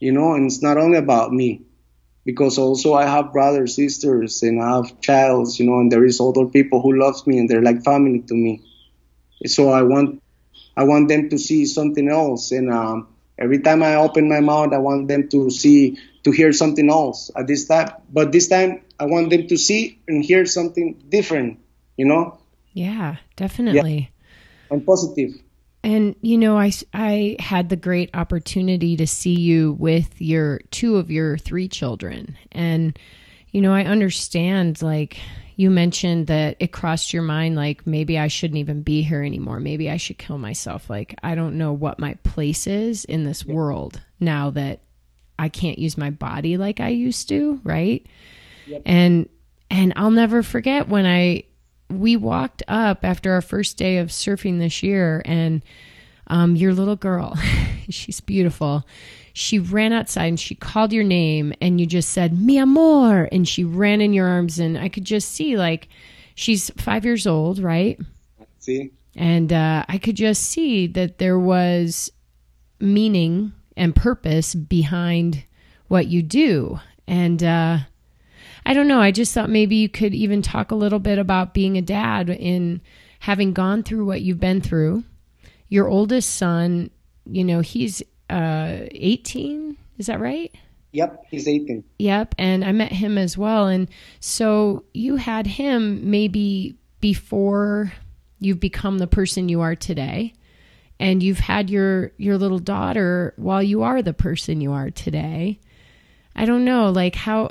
[0.00, 1.62] you know, and it's not only about me,
[2.24, 6.20] because also I have brothers, sisters, and I have childs, you know, and there is
[6.20, 8.62] other people who loves me and they're like family to me.
[9.46, 10.22] So I want
[10.76, 12.52] I want them to see something else.
[12.52, 13.08] And um,
[13.38, 17.30] every time I open my mouth, I want them to see, to hear something else
[17.36, 17.90] at this time.
[18.12, 21.58] But this time, I want them to see and hear something different,
[21.96, 22.38] you know?
[22.72, 24.10] Yeah, definitely.
[24.70, 24.74] Yeah.
[24.76, 25.34] And positive.
[25.84, 30.96] And you know, I I had the great opportunity to see you with your two
[30.96, 32.98] of your three children, and
[33.52, 35.18] you know, I understand like
[35.56, 39.60] you mentioned that it crossed your mind like maybe I shouldn't even be here anymore.
[39.60, 40.90] Maybe I should kill myself.
[40.90, 44.80] Like I don't know what my place is in this world now that
[45.38, 48.04] I can't use my body like I used to, right?
[48.66, 48.82] Yep.
[48.84, 49.28] And
[49.70, 51.44] and I'll never forget when I
[51.90, 55.62] we walked up after our first day of surfing this year and
[56.26, 57.38] um, your little girl,
[57.88, 58.86] she's beautiful
[59.36, 63.46] she ran outside and she called your name and you just said mi amor and
[63.46, 65.88] she ran in your arms and i could just see like
[66.34, 68.00] she's five years old right?
[68.60, 68.92] See?
[69.16, 72.10] And uh, i could just see that there was
[72.80, 75.44] meaning and purpose behind
[75.88, 76.78] what you do.
[77.06, 77.78] And uh,
[78.64, 81.54] i don't know i just thought maybe you could even talk a little bit about
[81.54, 82.80] being a dad in
[83.18, 85.02] having gone through what you've been through.
[85.68, 86.90] Your oldest son
[87.26, 88.00] you know he's
[88.34, 89.76] uh, 18.
[89.98, 90.52] Is that right?
[90.90, 91.84] Yep, he's 18.
[91.98, 93.68] Yep, and I met him as well.
[93.68, 93.88] And
[94.20, 97.92] so you had him maybe before
[98.40, 100.34] you've become the person you are today.
[101.00, 105.58] And you've had your your little daughter while you are the person you are today.
[106.36, 107.50] I don't know, like how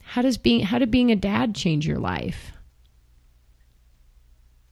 [0.00, 2.52] how does being how did being a dad change your life?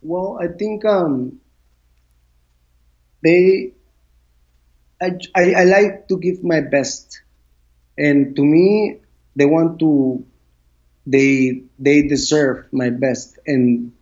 [0.01, 1.41] Well, I think um
[3.23, 3.75] they
[5.01, 7.23] I, I, I like to give my best,
[7.99, 8.99] and to me,
[9.37, 10.25] they want to,
[11.07, 13.93] they they deserve my best, and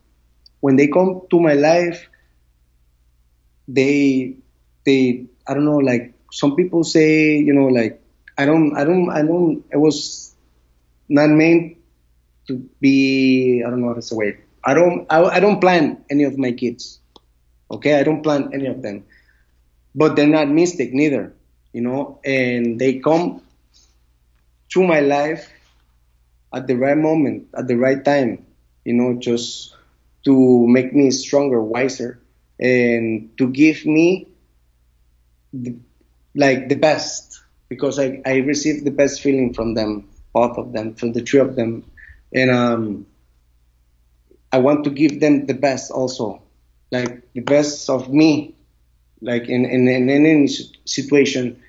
[0.61, 2.09] when they come to my life,
[3.69, 4.37] they
[4.85, 8.01] they I don't know like some people say you know like
[8.37, 10.35] I don't I don't I don't it was
[11.09, 11.77] not meant
[12.49, 13.63] to be.
[13.67, 14.37] I don't know how to say it.
[14.65, 15.07] I don't.
[15.11, 17.01] I, I don't plan any of my kids.
[17.71, 19.05] Okay, I don't plan any of them,
[19.95, 21.35] but they're not mystic neither.
[21.73, 23.43] You know, and they come
[24.71, 25.51] to my life
[26.53, 28.45] at the right moment, at the right time.
[28.85, 29.75] You know, just
[30.25, 32.21] to make me stronger, wiser,
[32.59, 34.29] and to give me
[35.53, 35.77] the,
[36.35, 40.95] like the best because I, I received the best feeling from them, both of them,
[40.95, 41.85] from the three of them.
[42.33, 43.07] And um,
[44.53, 46.43] I want to give them the best also,
[46.91, 48.55] like the best of me,
[49.21, 50.49] like in, in, in any
[50.85, 51.63] situation.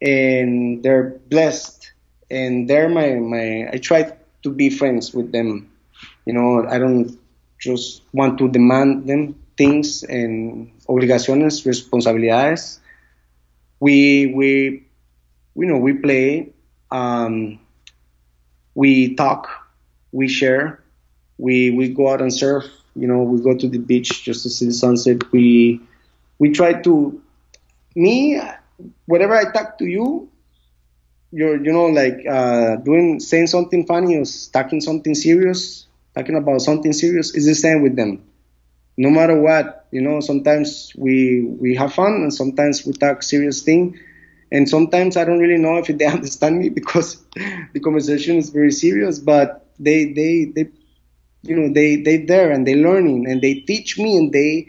[0.00, 1.92] And they're blessed
[2.30, 4.12] and they're my, my, I try
[4.42, 5.70] to be friends with them.
[6.26, 7.18] You know, I don't
[7.58, 12.78] just want to demand them things and obligaciones, responsabilidades.
[13.80, 14.86] We, we
[15.56, 16.52] you know, we play,
[16.90, 17.58] um,
[18.74, 19.48] we talk,
[20.12, 20.82] we share,
[21.38, 22.66] we we go out and surf.
[22.94, 25.32] You know, we go to the beach just to see the sunset.
[25.32, 25.80] We
[26.38, 27.20] we try to
[27.94, 28.40] me
[29.06, 30.30] whatever I talk to you,
[31.32, 36.60] you're you know like uh, doing saying something funny or talking something serious, talking about
[36.62, 38.22] something serious is the same with them.
[38.96, 43.62] No matter what, you know, sometimes we we have fun and sometimes we talk serious
[43.62, 43.98] thing
[44.52, 47.24] and sometimes I don't really know if they understand me because
[47.72, 49.18] the conversation is very serious.
[49.18, 50.68] But they they they
[51.42, 54.68] you know they they there and they learning and they teach me and they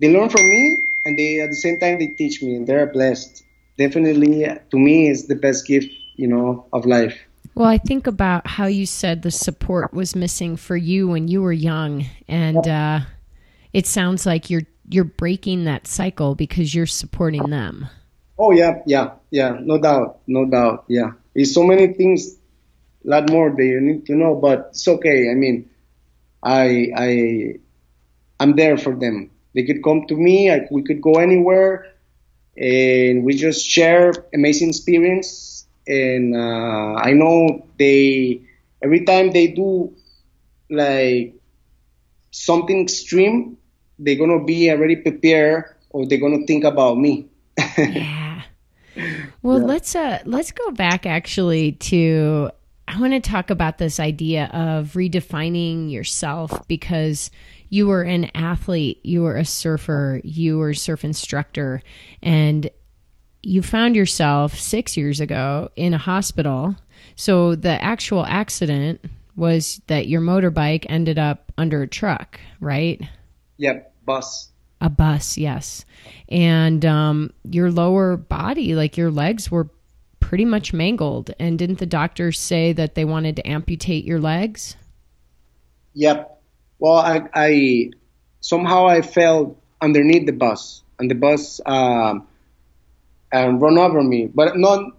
[0.00, 2.86] they learn from me and they at the same time they teach me and they're
[2.86, 3.44] blessed.
[3.78, 7.18] Definitely, to me, is the best gift you know of life.
[7.54, 11.42] Well, I think about how you said the support was missing for you when you
[11.42, 13.00] were young, and uh,
[13.72, 17.86] it sounds like you're you're breaking that cycle because you're supporting them.
[18.38, 21.12] Oh yeah, yeah, yeah, no doubt, no doubt, yeah.
[21.34, 22.36] It's so many things,
[23.04, 25.30] a lot more that you need to know, but it's okay.
[25.30, 25.70] I mean,
[26.42, 27.54] I I
[28.40, 29.30] I'm there for them.
[29.54, 30.50] They could come to me.
[30.50, 31.86] I, we could go anywhere,
[32.56, 35.66] and we just share amazing experience.
[35.86, 38.42] And uh, I know they
[38.82, 39.94] every time they do
[40.70, 41.34] like
[42.30, 43.56] something extreme,
[43.98, 47.28] they're gonna be already prepared, or they're gonna think about me.
[47.78, 48.42] yeah.
[49.42, 49.66] Well, yeah.
[49.66, 52.50] let's uh let's go back actually to
[52.90, 57.30] I want to talk about this idea of redefining yourself because
[57.70, 61.82] you were an athlete, you were a surfer, you were a surf instructor,
[62.22, 62.68] and
[63.42, 66.76] you found yourself six years ago in a hospital.
[67.16, 69.00] So the actual accident
[69.36, 73.00] was that your motorbike ended up under a truck, right?
[73.56, 74.50] Yep, bus.
[74.82, 75.84] A bus, yes.
[76.28, 79.68] And um, your lower body, like your legs, were
[80.18, 81.30] pretty much mangled.
[81.38, 84.76] And didn't the doctors say that they wanted to amputate your legs?
[85.94, 86.39] Yep.
[86.80, 87.90] Well, I, I
[88.40, 92.26] somehow I fell underneath the bus, and the bus um,
[93.30, 94.26] and run over me.
[94.26, 94.96] But not,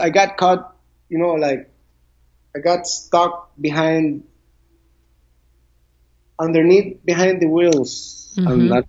[0.00, 0.72] I got caught.
[1.08, 1.70] You know, like
[2.54, 4.24] I got stuck behind,
[6.38, 8.72] underneath behind the wheels, mm-hmm.
[8.72, 8.86] and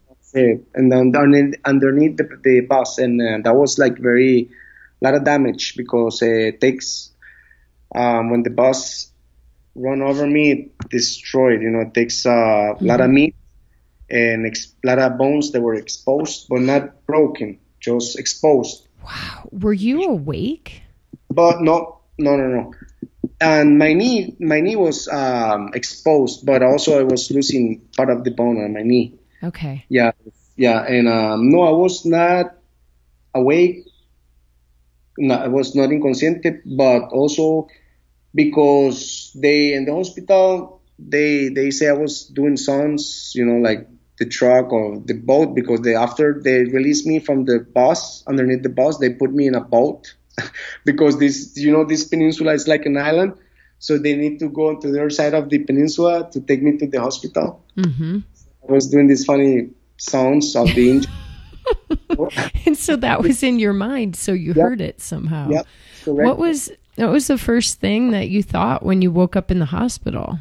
[0.76, 4.50] and then underneath, underneath the, the bus, and uh, that was like very
[5.02, 7.12] a lot of damage because uh, it takes
[7.96, 9.12] um, when the bus
[9.78, 11.62] run over me, destroyed.
[11.62, 12.86] You know, it takes uh, a mm-hmm.
[12.86, 13.36] lot of meat
[14.10, 18.88] and ex- a lot of bones that were exposed, but not broken, just exposed.
[19.04, 20.82] Wow, were you awake?
[21.30, 22.74] But no, no, no, no.
[23.40, 28.24] And my knee, my knee was um, exposed, but also I was losing part of
[28.24, 29.14] the bone on my knee.
[29.44, 29.86] Okay.
[29.90, 30.12] Yeah,
[30.56, 32.56] yeah, and um, no, I was not
[33.36, 33.86] awake.
[35.20, 37.68] No, I was not inconsciente, but also
[38.34, 43.88] because they in the hospital they they say I was doing sounds, you know, like
[44.18, 48.64] the truck or the boat because they after they released me from the bus underneath
[48.64, 50.16] the bus they put me in a boat
[50.86, 53.34] because this you know this peninsula is like an island
[53.80, 56.78] so they need to go to the other side of the peninsula to take me
[56.78, 57.64] to the hospital.
[57.78, 58.20] Mm-hmm.
[58.68, 61.12] I was doing these funny sounds of the engine.
[62.66, 65.50] and so that was in your mind, so you heard it somehow.
[65.50, 65.68] Yep.
[66.06, 69.60] What was what was the first thing that you thought when you woke up in
[69.60, 70.40] the hospital?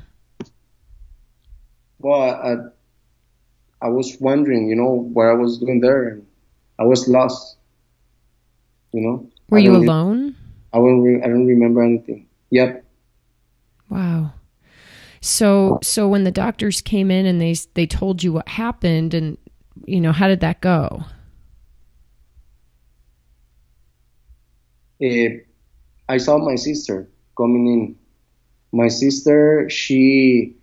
[1.98, 6.26] Well, I, I was wondering, you know, what I was doing there, and
[6.78, 7.56] I was lost.
[8.92, 9.30] You know.
[9.50, 10.34] Were you alone?
[10.72, 11.02] I don't.
[11.02, 12.26] Re- I don't remember anything.
[12.50, 12.84] Yep.
[13.90, 14.32] Wow.
[15.20, 19.36] So so when the doctors came in and they they told you what happened and
[19.84, 21.04] you know how did that go?
[25.02, 25.44] Uh,
[26.08, 27.96] I saw my sister coming in
[28.72, 30.56] My sister, she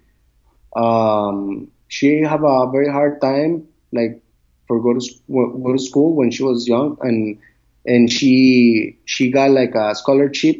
[0.75, 4.21] um, she have a very hard time, like
[4.67, 7.39] for go to go to school when she was young, and
[7.85, 10.57] and she she got like a scholarship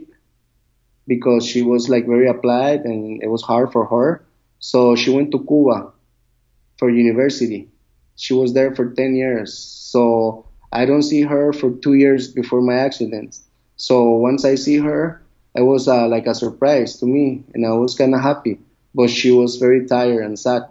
[1.07, 4.25] because she was like very applied and it was hard for her.
[4.59, 5.91] So she went to Cuba
[6.77, 7.69] for university.
[8.15, 9.53] She was there for 10 years.
[9.57, 13.38] So I don't see her for two years before my accident.
[13.76, 15.21] So once I see her,
[15.55, 18.59] it was uh, like a surprise to me and I was kind of happy,
[18.95, 20.63] but she was very tired and sad.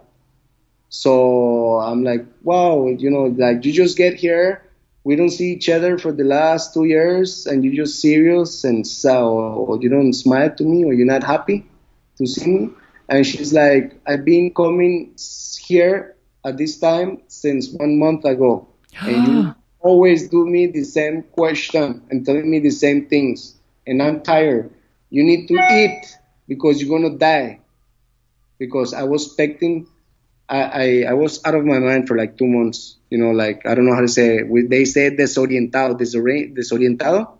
[0.89, 4.63] So I'm like, wow, you know, like you just get here
[5.03, 8.87] we don't see each other for the last two years and you're just serious and
[8.87, 9.27] so
[9.67, 11.65] or you don't smile to me or you're not happy
[12.17, 12.69] to see me
[13.09, 15.13] and she's like i've been coming
[15.59, 18.67] here at this time since one month ago
[19.01, 23.55] and you always do me the same question and telling me the same things
[23.85, 24.71] and i'm tired
[25.09, 26.17] you need to eat
[26.47, 27.59] because you're gonna die
[28.57, 29.87] because i was expecting
[30.49, 32.97] I, I, I was out of my mind for like two months.
[33.09, 34.69] You know, like I don't know how to say it.
[34.69, 37.37] They say desorientado, desorientado.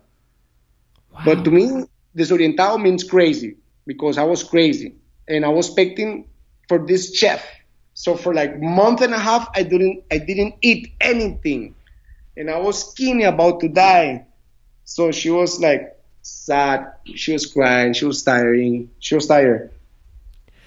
[1.12, 1.20] Wow.
[1.24, 1.84] But to me,
[2.16, 4.94] desorientado means crazy because I was crazy
[5.28, 6.28] and I was expecting
[6.68, 7.44] for this chef.
[7.94, 11.74] So for like month and a half, I didn't I didn't eat anything,
[12.36, 14.26] and I was skinny, about to die.
[14.84, 16.92] So she was like sad.
[17.14, 17.92] She was crying.
[17.92, 18.90] She was tiring.
[18.98, 19.70] She was tired.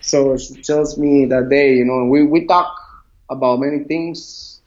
[0.02, 2.74] So she tells me that day, you know, we, we talk
[3.30, 4.62] about many things.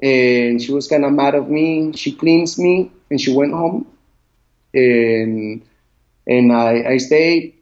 [0.00, 1.92] And she was kind of mad at me.
[1.94, 3.86] She cleans me and she went home.
[4.72, 5.62] And
[6.26, 7.54] and I, I stayed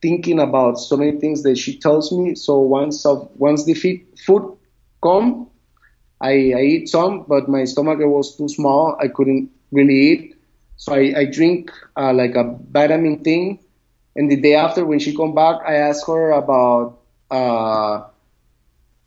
[0.00, 2.34] thinking about so many things that she tells me.
[2.34, 4.56] So once of once the food
[5.02, 5.48] come,
[6.20, 8.96] I, I eat some, but my stomach was too small.
[9.00, 10.36] I couldn't really eat.
[10.76, 13.60] So I, I drink uh, like a vitamin thing
[14.16, 16.98] and the day after, when she come back, I asked her about
[17.30, 18.02] uh,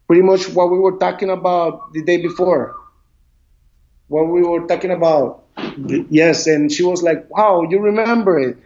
[0.07, 2.75] pretty much what we were talking about the day before.
[4.07, 5.43] What we were talking about.
[6.09, 8.57] Yes, and she was like, "Wow, you remember it."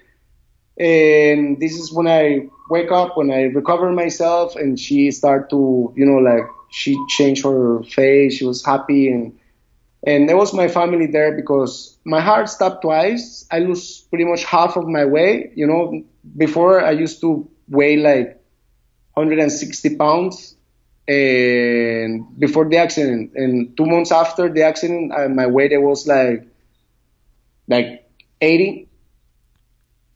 [0.77, 5.93] And this is when I wake up, when I recover myself, and she start to,
[5.95, 8.33] you know, like she changed her face.
[8.37, 9.37] She was happy, and
[10.05, 13.45] and there was my family there because my heart stopped twice.
[13.51, 15.53] I lose pretty much half of my weight.
[15.55, 16.03] You know,
[16.45, 18.41] before I used to weigh like
[19.13, 20.55] 160 pounds,
[21.07, 26.47] and before the accident, and two months after the accident, I, my weight was like
[27.67, 28.09] like
[28.41, 28.89] 80,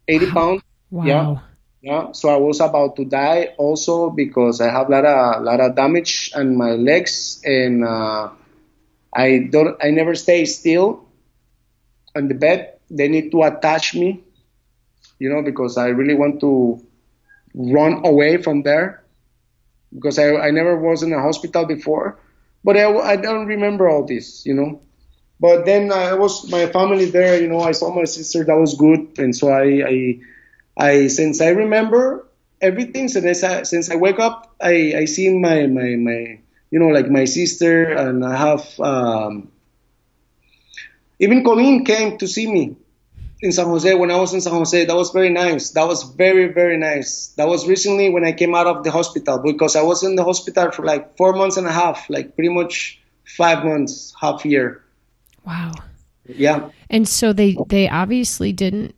[0.08, 0.62] 80 pounds.
[0.92, 1.06] Wow.
[1.06, 1.47] Yeah.
[1.82, 5.60] Yeah, so I was about to die also because I have a lot of, lot
[5.60, 8.30] of damage on my legs and uh,
[9.14, 11.06] I don't, I never stay still
[12.16, 12.74] on the bed.
[12.90, 14.24] They need to attach me,
[15.20, 16.82] you know, because I really want to
[17.56, 19.04] run away from there
[19.94, 22.20] because I, I never was in a hospital before,
[22.64, 24.82] but I, I don't remember all this, you know.
[25.40, 27.60] But then I was my family there, you know.
[27.62, 30.20] I saw my sister, that was good, and so I, I,
[30.78, 32.28] I since I remember
[32.62, 36.88] everything, since I since I wake up, I I see my my my you know,
[36.88, 39.52] like my sister, and I have um,
[41.20, 42.76] even Colleen came to see me
[43.42, 44.86] in San Jose when I was in San Jose.
[44.86, 45.72] That was very nice.
[45.72, 47.28] That was very very nice.
[47.38, 50.24] That was recently when I came out of the hospital because I was in the
[50.24, 54.84] hospital for like four months and a half, like pretty much five months, half year.
[55.46, 55.72] Wow.
[56.26, 56.70] Yeah.
[56.90, 58.97] And so they they obviously didn't.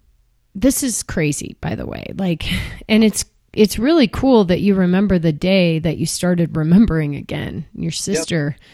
[0.56, 2.12] This is crazy, by the way.
[2.16, 2.46] Like,
[2.90, 7.66] and it's it's really cool that you remember the day that you started remembering again.
[7.74, 8.70] Your sister yep.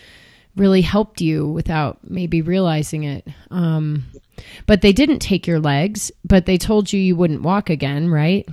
[0.57, 3.26] really helped you without maybe realizing it.
[3.51, 4.03] Um,
[4.67, 8.47] but they didn't take your legs, but they told you you wouldn't walk again, right?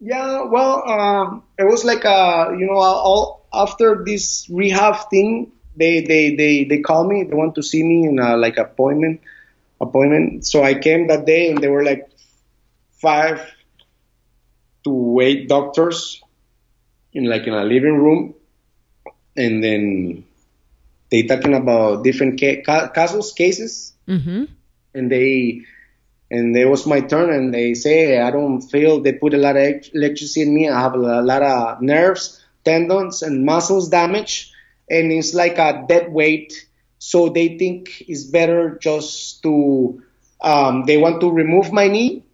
[0.00, 6.00] Yeah, well, um, it was like a, you know, all after this rehab thing, they
[6.00, 7.24] they they they call me.
[7.24, 9.20] They want to see me in a like appointment
[9.80, 10.46] appointment.
[10.46, 12.08] So I came that day, and there were like
[13.00, 13.40] five
[14.84, 16.22] to eight doctors
[17.12, 18.34] in like in a living room,
[19.36, 20.24] and then
[21.10, 24.44] they talking about different ca- cases, cases, mm-hmm.
[24.94, 25.62] and they
[26.30, 29.56] and it was my turn, and they say I don't feel they put a lot
[29.56, 30.68] of electricity in me.
[30.68, 34.52] I have a lot of nerves, tendons, and muscles damage,
[34.90, 36.66] and it's like a dead weight.
[36.98, 40.02] So they think it's better just to
[40.40, 42.26] um, they want to remove my knee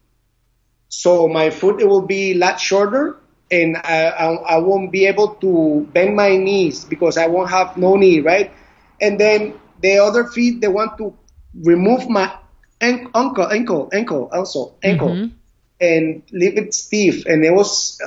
[0.93, 3.17] so my foot it will be a lot shorter
[3.51, 7.77] and I, I, I, won't be able to bend my knees because I won't have
[7.79, 8.53] no knee, right?
[9.01, 11.15] And then the other feet, they want to
[11.55, 12.35] remove my
[12.81, 15.09] ankle, ankle, ankle also, ankle.
[15.09, 15.35] Mm-hmm.
[15.81, 17.25] and leave it stiff.
[17.27, 18.01] And it was,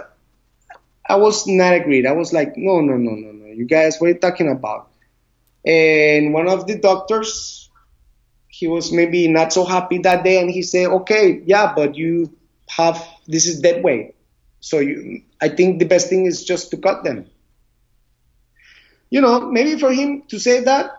[1.07, 2.05] I was not agreed.
[2.05, 3.45] I was like, no, no, no, no, no.
[3.47, 4.89] You guys, what are you talking about?
[5.65, 7.69] And one of the doctors,
[8.47, 12.33] he was maybe not so happy that day, and he said, okay, yeah, but you
[12.69, 14.15] have this is dead weight.
[14.59, 17.27] So you, I think the best thing is just to cut them.
[19.09, 20.91] You know, maybe for him to say that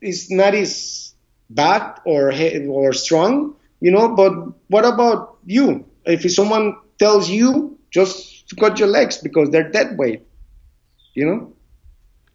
[0.00, 1.14] is not as
[1.50, 2.32] bad or
[2.68, 4.14] or strong, you know.
[4.14, 4.32] But
[4.68, 5.86] what about you?
[6.04, 10.22] If someone tells you just to cut your legs because they're dead weight,
[11.14, 11.52] you know,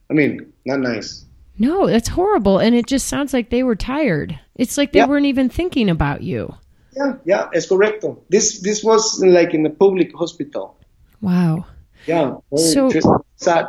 [0.09, 1.24] I mean, not nice.
[1.57, 4.39] No, that's horrible, and it just sounds like they were tired.
[4.55, 5.07] It's like they yeah.
[5.07, 6.53] weren't even thinking about you.
[6.95, 8.19] Yeah, yeah, es correcto.
[8.29, 10.77] This this was like in a public hospital.
[11.21, 11.65] Wow.
[12.05, 12.37] Yeah.
[12.55, 12.91] so
[13.35, 13.67] sad.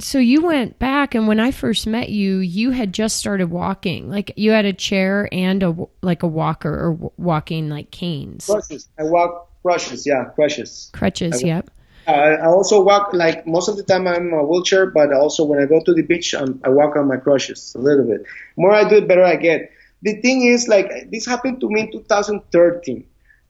[0.00, 4.10] So you went back, and when I first met you, you had just started walking.
[4.10, 8.46] Like you had a chair and a like a walker or walking like canes.
[8.46, 8.88] Crutches.
[8.98, 10.06] I walk crutches.
[10.06, 10.90] Yeah, crutches.
[10.92, 11.42] Crutches.
[11.42, 11.70] Yep.
[12.06, 15.58] Uh, I also walk like most of the time I'm a wheelchair, but also when
[15.58, 18.24] I go to the beach, I'm, I walk on my crutches a little bit.
[18.56, 19.70] more I do it, better I get
[20.04, 23.06] the thing is, like, this happened to me in 2013.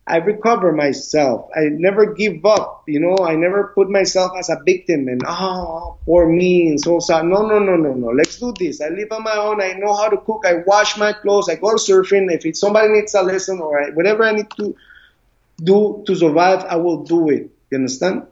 [0.07, 1.51] I recover myself.
[1.57, 2.85] I never give up.
[2.87, 7.01] You know, I never put myself as a victim and, oh, poor me and so
[7.01, 7.25] sad.
[7.25, 8.09] No, no, no, no, no.
[8.09, 8.81] Let's do this.
[8.81, 9.61] I live on my own.
[9.61, 10.45] I know how to cook.
[10.47, 11.49] I wash my clothes.
[11.49, 12.31] I go surfing.
[12.31, 14.77] If somebody needs a lesson or whatever I need to
[15.61, 17.51] do to survive, I will do it.
[17.71, 18.27] You understand?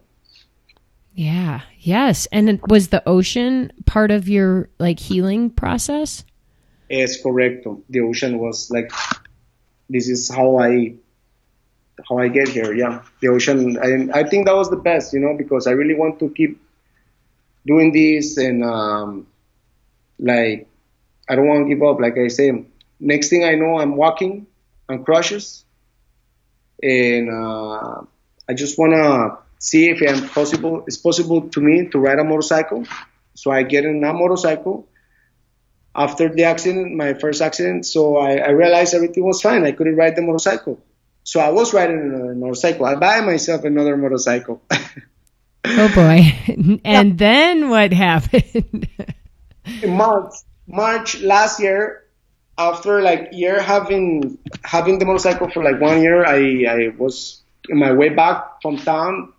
[1.13, 1.61] Yeah.
[1.79, 2.27] Yes.
[2.31, 6.23] And was the ocean part of your like healing process?
[6.89, 7.81] Yes, correcto.
[7.89, 8.91] The ocean was like,
[9.89, 10.95] this is how I,
[12.07, 12.73] how I get here.
[12.73, 13.77] Yeah, the ocean.
[13.77, 16.59] I, I think that was the best, you know, because I really want to keep
[17.65, 19.27] doing this and um,
[20.19, 20.67] like,
[21.29, 21.99] I don't want to give up.
[21.99, 22.65] Like I say,
[22.99, 24.47] next thing I know, I'm walking
[24.89, 25.63] on crushes,
[26.81, 28.01] and uh,
[28.49, 30.83] I just wanna see if I'm possible.
[30.87, 32.85] It's possible to me to ride a motorcycle.
[33.33, 34.87] So I get in a motorcycle
[35.95, 39.63] after the accident, my first accident, so I, I, realized everything was fine.
[39.63, 40.83] I couldn't ride the motorcycle.
[41.23, 42.85] So I was riding another motorcycle.
[42.85, 44.61] I buy myself another motorcycle.
[45.65, 46.33] oh boy.
[46.83, 47.15] And yeah.
[47.15, 48.87] then what happened?
[49.83, 50.33] In March,
[50.67, 52.03] March last year,
[52.57, 57.79] after like year having having the motorcycle for like one year, I, I was in
[57.79, 59.32] my way back from town.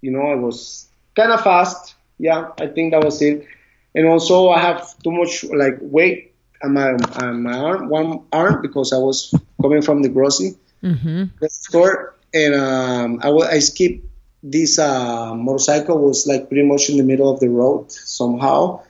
[0.00, 1.94] You know, I was kind of fast.
[2.18, 3.46] Yeah, I think that was it
[3.94, 8.62] and also I have too much like weight on my on my arm, one arm
[8.62, 11.24] because I was coming from the grocery mm-hmm.
[11.48, 14.06] store, and um, I, I skipped
[14.42, 18.82] this uh, motorcycle was like pretty much in the middle of the road somehow,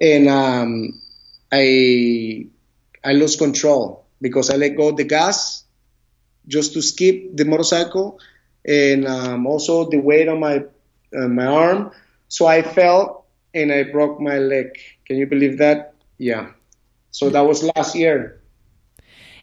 [0.00, 1.00] and um,
[1.50, 2.46] I
[3.04, 5.64] I lost control because I let go the gas
[6.46, 8.20] just to skip the motorcycle,
[8.68, 10.62] and um, also the weight on my
[11.16, 11.90] uh, my arm.
[12.28, 14.78] So I fell and I broke my leg.
[15.06, 15.94] Can you believe that?
[16.18, 16.50] Yeah.
[17.10, 18.42] So that was last year.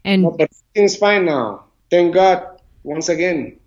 [0.05, 1.65] And but everything's fine now.
[1.89, 2.61] Thank God.
[2.84, 3.59] Once again.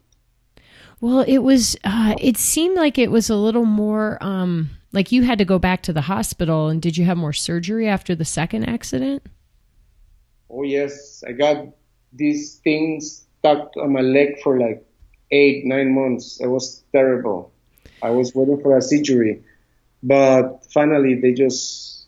[1.01, 1.77] Well, it was.
[1.83, 4.19] Uh, it seemed like it was a little more.
[4.21, 7.33] Um, like you had to go back to the hospital, and did you have more
[7.33, 9.23] surgery after the second accident?
[10.51, 11.67] Oh yes, I got
[12.13, 14.88] these things stuck on my leg for like
[15.31, 16.41] eight, nine months.
[16.41, 17.53] It was terrible.
[18.03, 19.43] I was waiting for a surgery.
[20.03, 22.07] But finally, they just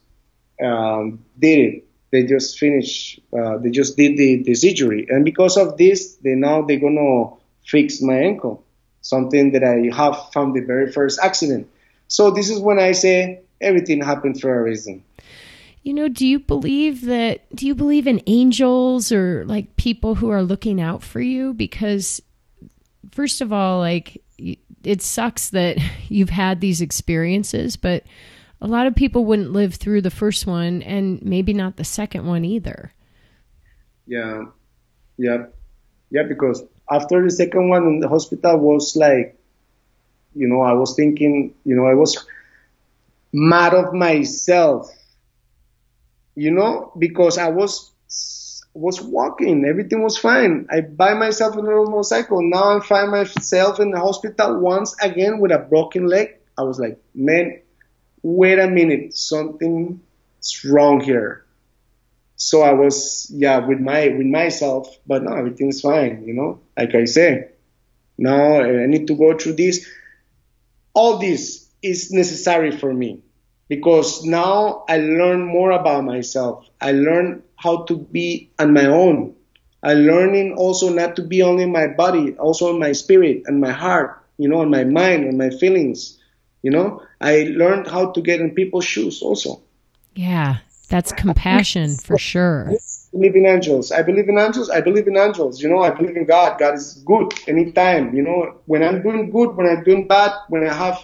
[0.62, 1.85] um, did it.
[2.12, 3.21] They just finished.
[3.37, 7.37] Uh, they just did the, the surgery, and because of this, they now they're gonna
[7.64, 8.64] fix my ankle,
[9.01, 11.68] something that I have from the very first accident.
[12.09, 15.05] So this is when I say everything happened for a reason.
[15.83, 17.55] You know, do you believe that?
[17.55, 21.55] Do you believe in angels or like people who are looking out for you?
[21.55, 22.21] Because,
[23.12, 25.78] first of all, like it sucks that
[26.09, 28.05] you've had these experiences, but
[28.61, 32.26] a lot of people wouldn't live through the first one and maybe not the second
[32.26, 32.92] one either.
[34.07, 34.44] Yeah.
[35.16, 35.46] Yeah.
[36.11, 39.38] Yeah, because after the second one in the hospital was like,
[40.34, 42.26] you know, I was thinking, you know, I was
[43.32, 44.90] mad of myself,
[46.34, 47.92] you know, because I was
[48.75, 49.64] was walking.
[49.64, 50.66] Everything was fine.
[50.71, 52.43] I buy myself a motorcycle.
[52.43, 56.37] Now I find myself in the hospital once again with a broken leg.
[56.57, 57.61] I was like, man,
[58.23, 61.45] wait a minute, something's wrong here.
[62.37, 66.25] So I was, yeah, with my with myself, but no, everything's fine.
[66.27, 67.51] You know, like I say,
[68.16, 69.87] now I need to go through this.
[70.95, 73.21] All this is necessary for me
[73.68, 76.66] because now I learn more about myself.
[76.81, 79.34] I learn how to be on my own.
[79.82, 84.22] I'm learning also not to be only my body, also my spirit and my heart,
[84.38, 86.18] you know, and my mind and my feelings.
[86.62, 89.62] You know, I learned how to get in people's shoes also.
[90.14, 90.56] Yeah,
[90.88, 92.70] that's compassion for sure.
[92.70, 92.76] I
[93.12, 93.92] believe in angels.
[93.92, 94.70] I believe in angels.
[94.70, 95.62] I believe in angels.
[95.62, 96.58] You know, I believe in God.
[96.58, 98.14] God is good anytime.
[98.14, 100.98] You know, when I'm doing good, when I'm doing bad, when I have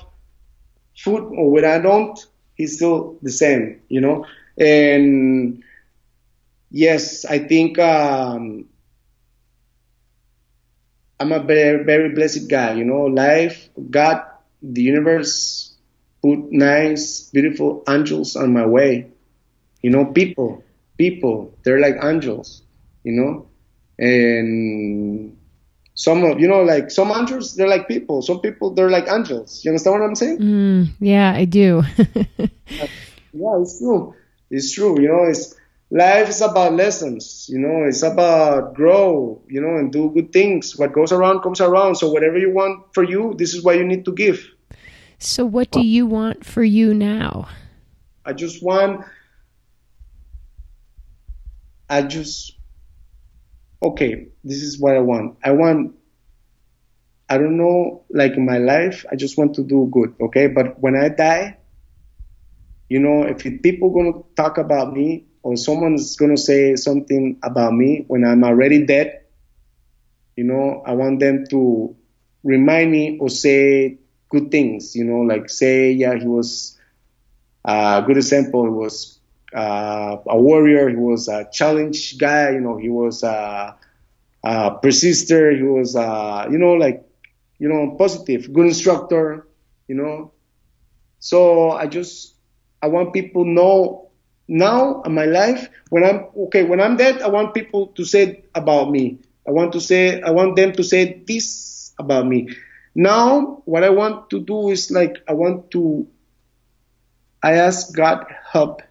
[0.97, 2.19] food or when I don't,
[2.55, 3.81] He's still the same.
[3.89, 4.27] You know,
[4.59, 5.63] and
[6.71, 8.67] yes, I think um,
[11.19, 12.75] I'm a very, very blessed guy.
[12.75, 14.23] You know, life, God,
[14.63, 15.75] the universe
[16.23, 19.09] put nice, beautiful angels on my way.
[19.83, 20.65] You know, people,
[20.99, 22.63] people, they're like angels.
[23.05, 23.47] You know,
[23.99, 25.37] and
[25.97, 29.65] some of you know like some angels they're like people some people they're like angels
[29.65, 31.83] you understand what i'm saying mm, yeah i do
[32.39, 34.15] yeah it's true
[34.51, 35.55] it's true you know it's
[35.91, 40.77] life is about lessons you know it's about grow you know and do good things.
[40.77, 41.97] What goes around comes around.
[41.97, 44.45] So whatever you want for you this is what you need to give.
[45.19, 47.49] So what do you want for you now?
[48.25, 49.05] I just want
[51.89, 52.59] i just
[53.81, 55.39] okay this is what i want.
[55.45, 55.95] I want
[57.29, 60.49] i don't know like in my life i just want to do good okay?
[60.49, 61.59] But when i die
[62.89, 67.73] you know if people gonna talk about me or someone's going to say something about
[67.73, 69.21] me when I'm already dead,
[70.37, 71.95] you know, I want them to
[72.43, 76.79] remind me or say good things, you know, like say, yeah, he was
[77.65, 78.65] a good example.
[78.65, 79.21] He was
[79.55, 80.89] uh, a warrior.
[80.91, 82.51] He was a challenge guy.
[82.51, 83.77] You know, he was a,
[84.45, 85.53] a persister.
[85.57, 87.05] He was, a, you know, like,
[87.59, 89.47] you know, positive, good instructor,
[89.89, 90.33] you know.
[91.21, 92.35] So I just,
[92.83, 94.06] I want people know
[94.49, 98.43] now in my life when i'm okay when i'm dead i want people to say
[98.55, 99.19] about me.
[99.47, 102.49] I want to say i want them to say this about me.
[102.95, 106.07] Now what i want to do is like i want to
[107.43, 108.83] i ask god help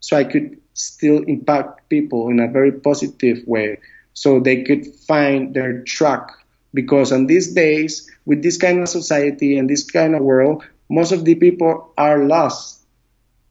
[0.00, 3.78] so i could still impact people in a very positive way
[4.14, 6.28] so they could find their track.
[6.74, 11.12] Because on these days with this kind of society and this kind of world most
[11.12, 12.80] of the people are lost.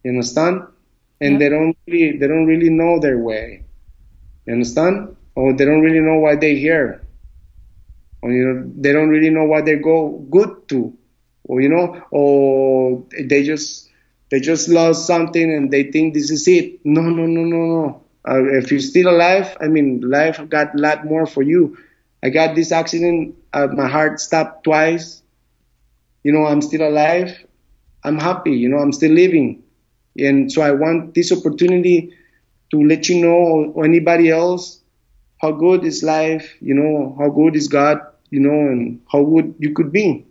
[0.04, 0.62] You understand
[1.22, 3.64] and they don't really they don't really know their way.
[4.46, 5.16] You understand?
[5.36, 7.04] Or they don't really know why they're here.
[8.22, 10.94] Or you know, they don't really know what they go good to.
[11.46, 13.90] Or you know, or they just
[14.30, 16.80] they just lost something and they think this is it.
[16.86, 18.04] No, no, no, no, no.
[18.28, 21.78] Uh, if you're still alive, I mean, life got a lot more for you.
[22.24, 25.24] I got this accident, uh, my heart stopped twice.
[26.24, 27.46] You know, I'm still alive.
[28.04, 28.52] I'm happy.
[28.52, 29.64] You know, I'm still living.
[30.18, 32.14] And so I want this opportunity
[32.72, 34.80] to let you know or anybody else
[35.41, 37.99] how good is life, you know, how good is God,
[38.30, 40.26] you know, and how good you could be.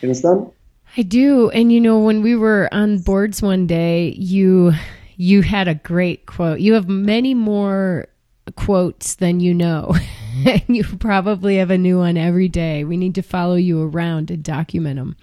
[0.00, 0.50] You understand?
[0.96, 1.48] I do.
[1.50, 4.72] And you know, when we were on boards one day, you
[5.16, 6.60] you had a great quote.
[6.60, 8.08] You have many more
[8.56, 9.94] quotes than you know.
[10.46, 12.84] and you probably have a new one every day.
[12.84, 15.16] We need to follow you around and document them.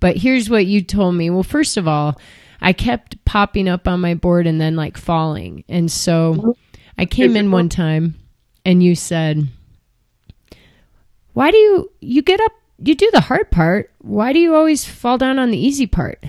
[0.00, 1.30] But here's what you told me.
[1.30, 2.18] Well, first of all,
[2.64, 5.64] I kept popping up on my board and then like falling.
[5.68, 6.56] And so
[6.98, 8.14] I came in one time
[8.64, 9.46] and you said,
[11.34, 13.90] Why do you you get up you do the hard part.
[13.98, 16.22] Why do you always fall down on the easy part?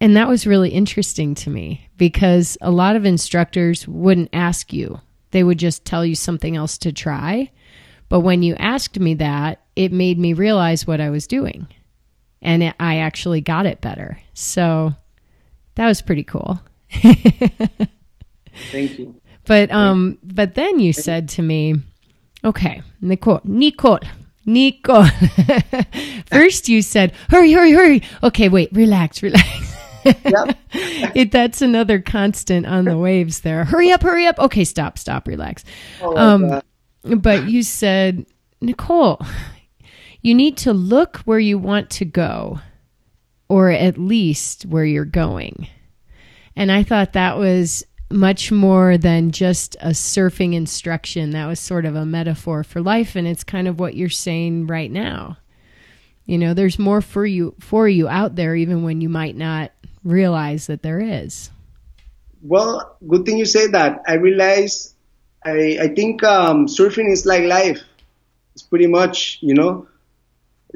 [0.00, 5.00] And that was really interesting to me because a lot of instructors wouldn't ask you.
[5.30, 7.50] They would just tell you something else to try.
[8.08, 11.66] But when you asked me that, it made me realize what I was doing.
[12.42, 14.18] And it, I actually got it better.
[14.32, 14.94] So
[15.76, 16.60] that was pretty cool.
[18.70, 19.20] Thank you.
[19.46, 21.74] But um, but then you said to me,
[22.44, 24.00] "Okay, Nicole, Nicole,
[24.46, 25.06] Nicole."
[26.26, 29.76] First, you said, "Hurry, hurry, hurry." Okay, wait, relax, relax.
[30.04, 30.56] Yep.
[31.14, 33.64] it, that's another constant on the waves there.
[33.64, 34.38] Hurry up, hurry up.
[34.38, 35.64] Okay, stop, stop, relax.
[36.00, 36.62] Oh um,
[37.18, 38.26] but you said,
[38.60, 39.20] Nicole,
[40.22, 42.60] you need to look where you want to go
[43.50, 45.66] or at least where you're going.
[46.54, 51.30] And I thought that was much more than just a surfing instruction.
[51.30, 54.68] That was sort of a metaphor for life and it's kind of what you're saying
[54.68, 55.36] right now.
[56.26, 59.72] You know, there's more for you for you out there even when you might not
[60.04, 61.50] realize that there is.
[62.42, 64.02] Well, good thing you say that.
[64.06, 64.94] I realize
[65.44, 67.80] I I think um, surfing is like life.
[68.54, 69.88] It's pretty much, you know.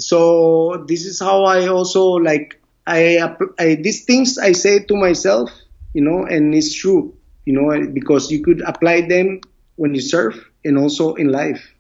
[0.00, 3.18] So this is how I also like I,
[3.58, 5.50] I these things I say to myself,
[5.92, 9.40] you know, and it's true, you know, because you could apply them
[9.76, 11.74] when you surf, and also in life.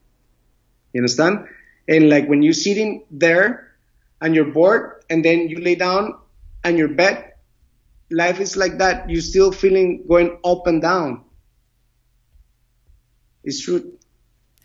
[0.92, 1.46] You understand?
[1.88, 3.72] And like when you're sitting there
[4.20, 6.14] and you're bored and then you lay down
[6.62, 7.32] and your bed,
[8.10, 9.10] life is like that.
[9.10, 11.24] You're still feeling going up and down.
[13.42, 13.98] It's true.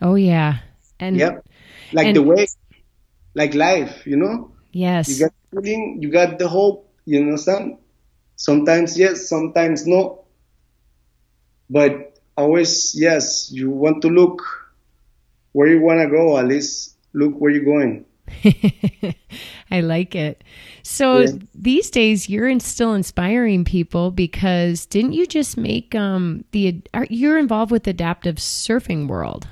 [0.01, 0.59] Oh yeah.
[0.99, 1.45] And Yep.
[1.91, 2.47] Like and- the way,
[3.33, 4.51] like life, you know?
[4.71, 5.09] yes.
[5.09, 7.77] You got you got the hope, you understand?
[8.35, 10.23] Sometimes yes, sometimes no.
[11.69, 14.41] But always yes, you want to look
[15.51, 18.05] where you want to go, at least look where you're going.
[19.71, 20.43] I like it.
[20.83, 21.31] So Yeah.
[21.55, 27.07] these days you're in, still inspiring people because didn't you just make um the are,
[27.09, 29.47] you're involved with adaptive surfing world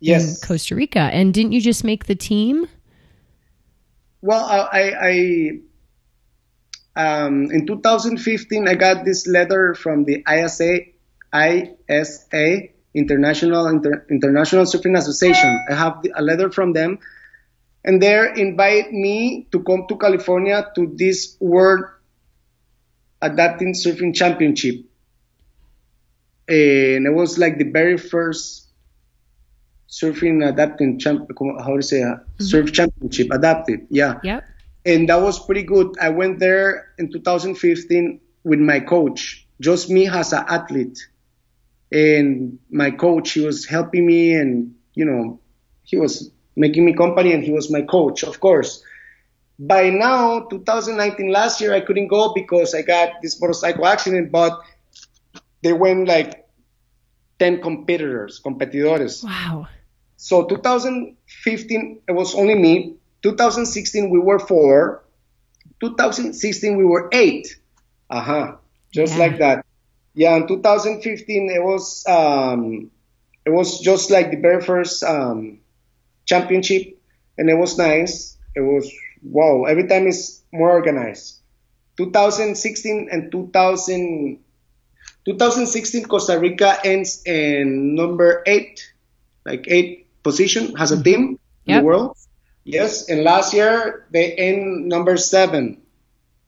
[0.00, 0.42] Yes.
[0.42, 2.66] in Costa Rica and didn't you just make the team?
[4.22, 5.60] Well, I,
[6.96, 10.80] I, um, in 2015, I got this letter from the ISA,
[11.34, 15.64] ISA, International Inter, International Surfing Association.
[15.70, 16.98] I have a letter from them,
[17.84, 21.84] and they invite me to come to California to this World
[23.22, 24.84] Adapting Surfing Championship,
[26.48, 28.69] and it was like the very first
[29.90, 31.28] surfing adapting champ,
[31.58, 34.44] how to say, uh, surf championship adapted, yeah Yep.
[34.86, 35.88] and that was pretty good.
[36.00, 40.98] I went there in 2015 with my coach, just me as an athlete,
[41.92, 45.40] and my coach he was helping me, and you know
[45.82, 48.82] he was making me company, and he was my coach, of course.
[49.58, 54.58] By now, 2019, last year, I couldn't go because I got this motorcycle accident, but
[55.62, 56.48] they went like
[57.38, 59.22] 10 competitors, competidores.
[59.24, 59.68] Wow.
[60.20, 62.96] So 2015, it was only me.
[63.22, 65.02] 2016, we were four.
[65.80, 67.56] 2016, we were eight.
[68.10, 68.56] Uh huh.
[68.92, 69.18] Just Yeah.
[69.18, 69.64] like that.
[70.14, 70.36] Yeah.
[70.36, 72.90] In 2015, it was um,
[73.46, 75.60] it was just like the very first um,
[76.26, 76.98] championship,
[77.38, 78.36] and it was nice.
[78.54, 78.90] It was
[79.22, 79.64] wow.
[79.64, 81.40] Every time is more organized.
[81.96, 84.38] 2016 and 2000.
[85.24, 88.92] 2016 Costa Rica ends in number eight,
[89.44, 92.16] like eight position, has a team in the world.
[92.64, 95.80] Yes, and last year they end number seven,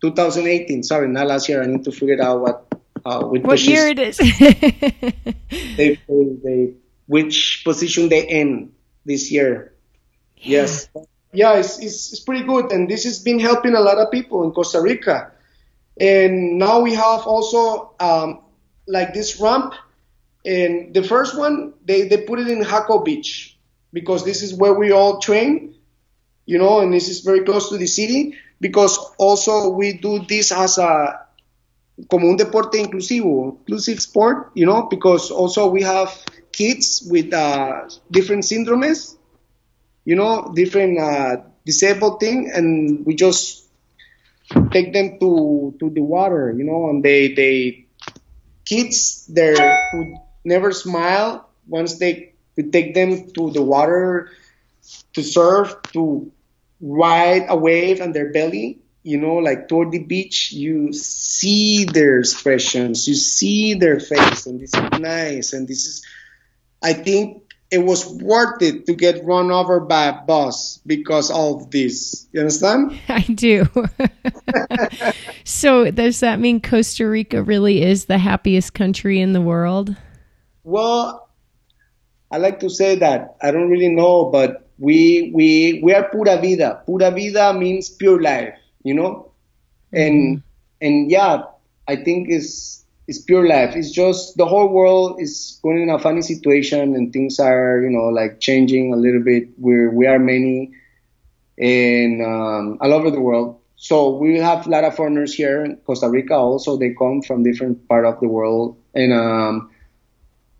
[0.01, 0.83] 2018.
[0.83, 1.63] Sorry, not last year.
[1.63, 2.73] I need to figure out what
[3.05, 4.17] uh, which What position year it is?
[5.77, 6.75] they, they, they
[7.07, 8.73] which position they end
[9.05, 9.75] this year.
[10.37, 10.89] Yes,
[11.33, 14.45] yeah, it's, it's it's pretty good, and this has been helping a lot of people
[14.45, 15.33] in Costa Rica.
[16.01, 18.43] And now we have also um,
[18.87, 19.75] like this ramp,
[20.45, 23.52] and the first one they they put it in Jaco Beach
[23.93, 25.75] because this is where we all train,
[26.47, 28.35] you know, and this is very close to the city.
[28.61, 31.27] Because also we do this as a
[32.09, 36.11] como un deporte inclusivo, inclusive sport, you know, because also we have
[36.53, 39.17] kids with uh, different syndromes,
[40.05, 41.37] you know, different uh,
[41.67, 43.67] disabled thing, and we just
[44.71, 47.87] take them to to the water, you know, and they they
[48.65, 49.57] kids there
[49.91, 54.31] who never smile once they we take them to the water
[55.15, 56.31] to surf to
[56.81, 62.19] ride a wave on their belly you know like toward the beach you see their
[62.19, 66.07] expressions you see their face and this is nice and this is
[66.83, 71.71] i think it was worth it to get run over by a bus because of
[71.71, 73.67] this you understand I do.
[75.45, 79.97] so does that mean Costa Rica really is the happiest country in the world?
[80.65, 81.22] Well,
[82.33, 86.39] I like to say that I don't really know, but we we we are pura
[86.41, 86.83] vida.
[86.87, 89.33] Pura vida means pure life, you know,
[89.93, 90.43] and
[90.81, 91.43] and yeah,
[91.89, 93.77] I think it's it's pure life.
[93.77, 97.91] It's just the whole world is going in a funny situation, and things are you
[97.91, 99.51] know like changing a little bit.
[99.59, 100.73] We're we are many,
[101.59, 103.61] and um, all over the world.
[103.77, 106.35] So we have a lot of foreigners here in Costa Rica.
[106.35, 109.71] Also, they come from different part of the world, and um,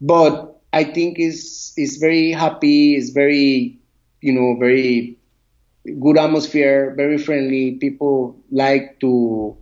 [0.01, 2.97] but I think is is very happy.
[2.97, 3.79] It's very
[4.21, 5.19] you know very
[6.01, 7.73] good atmosphere, very friendly.
[7.73, 9.57] People like to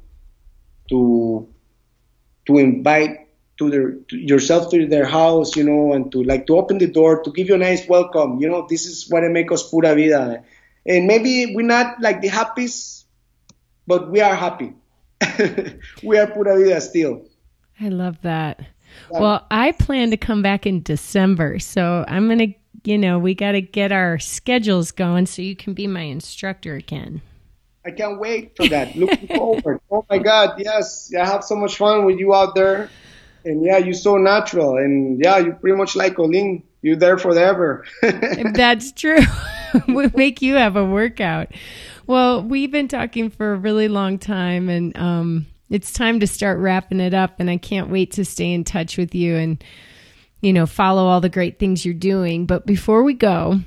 [0.90, 1.48] to
[2.46, 3.28] to invite
[3.58, 6.86] to their to yourself to their house, you know, and to like to open the
[6.86, 8.40] door to give you a nice welcome.
[8.40, 10.42] You know, this is what it makes us pura vida.
[10.86, 13.06] And maybe we're not like the happiest,
[13.86, 14.72] but we are happy.
[16.02, 17.22] we are pura vida still.
[17.80, 18.60] I love that.
[19.10, 22.54] Well, I plan to come back in December, so I'm going to,
[22.84, 26.74] you know, we got to get our schedules going so you can be my instructor
[26.74, 27.20] again.
[27.84, 28.94] I can't wait for that.
[28.94, 29.80] Looking forward.
[29.90, 31.12] Oh my God, yes.
[31.18, 32.90] I have so much fun with you out there.
[33.44, 34.76] And yeah, you're so natural.
[34.76, 36.62] And yeah, you pretty much like Olin.
[36.82, 37.86] you're there forever.
[38.02, 39.20] That's true.
[39.88, 41.48] we make you have a workout.
[42.06, 46.58] Well, we've been talking for a really long time, and um, it's time to start
[46.58, 47.38] wrapping it up.
[47.38, 49.64] And I can't wait to stay in touch with you and
[50.40, 52.46] you know follow all the great things you're doing.
[52.46, 53.60] But before we go,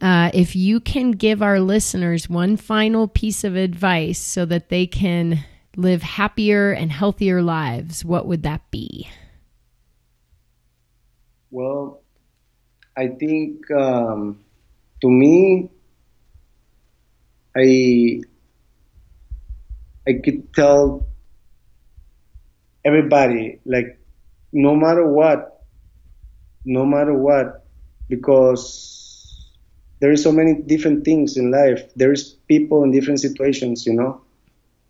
[0.00, 4.86] uh, if you can give our listeners one final piece of advice so that they
[4.86, 5.44] can
[5.76, 9.08] live happier and healthier lives, what would that be?
[11.50, 12.02] Well,
[12.96, 14.40] I think um,
[15.02, 15.70] to me,
[17.56, 18.20] I
[20.08, 21.06] I could tell
[22.84, 23.98] everybody like
[24.52, 25.64] no matter what,
[26.64, 27.66] no matter what,
[28.08, 29.50] because
[30.00, 31.82] there is so many different things in life.
[31.96, 34.20] There is people in different situations, you know,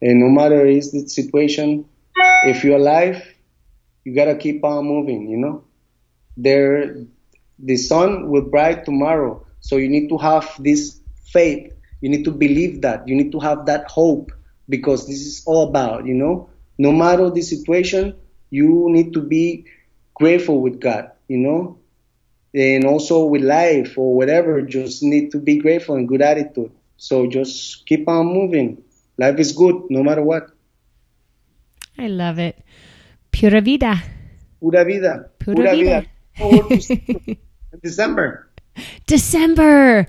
[0.02, 1.86] and no matter is the situation,
[2.44, 3.22] if you're alive,
[4.04, 5.64] you gotta keep on moving, you know.
[6.36, 6.96] There,
[7.58, 11.00] the sun will bright tomorrow, so you need to have this
[11.32, 11.72] faith.
[12.02, 13.08] You need to believe that.
[13.08, 14.30] You need to have that hope
[14.68, 16.48] because this is all about, you know,
[16.78, 18.16] no matter the situation,
[18.50, 19.66] you need to be
[20.14, 21.78] grateful with God, you know,
[22.54, 26.72] and also with life or whatever, just need to be grateful and good attitude.
[26.96, 28.82] So just keep on moving.
[29.18, 30.50] Life is good no matter what.
[31.98, 32.62] I love it.
[33.30, 34.02] Pura vida.
[34.60, 35.30] Pura vida.
[35.38, 36.06] Pura, Pura vida.
[36.36, 37.36] vida.
[37.82, 38.48] December.
[39.06, 40.06] December.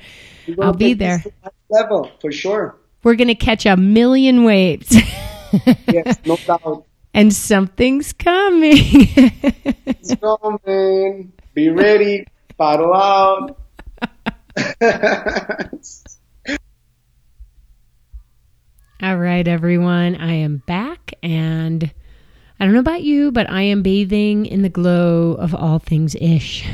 [0.61, 1.23] I'll be there.
[1.69, 2.77] Level for sure.
[3.07, 4.93] We're gonna catch a million waves.
[5.87, 6.85] yes, no doubt.
[7.13, 8.73] And something's coming.
[9.85, 11.31] it's coming.
[11.53, 12.25] Be ready.
[12.57, 13.61] Paddle out.
[19.01, 20.17] All right, everyone.
[20.17, 21.89] I am back and
[22.59, 26.13] I don't know about you, but I am bathing in the glow of all things
[26.15, 26.67] ish.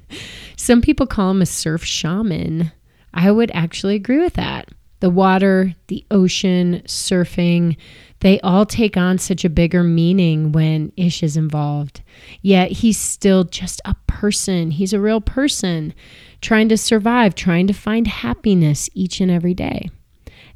[0.56, 2.72] Some people call him a surf shaman.
[3.14, 4.68] I would actually agree with that.
[5.00, 7.76] The water, the ocean, surfing,
[8.20, 12.02] they all take on such a bigger meaning when Ish is involved.
[12.40, 14.70] Yet he's still just a person.
[14.70, 15.92] He's a real person
[16.40, 19.90] trying to survive, trying to find happiness each and every day.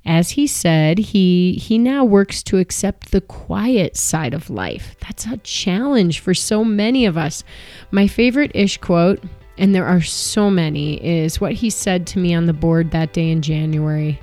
[0.06, 4.96] As he said, he he now works to accept the quiet side of life.
[5.00, 7.44] That's a challenge for so many of us.
[7.90, 9.22] My favorite Ish quote,
[9.58, 13.12] and there are so many, is what he said to me on the board that
[13.12, 14.18] day in January.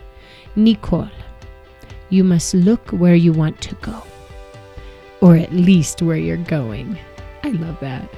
[0.57, 1.07] Nicole,
[2.09, 4.01] you must look where you want to go,
[5.21, 6.97] or at least where you're going.
[7.43, 8.09] I love that.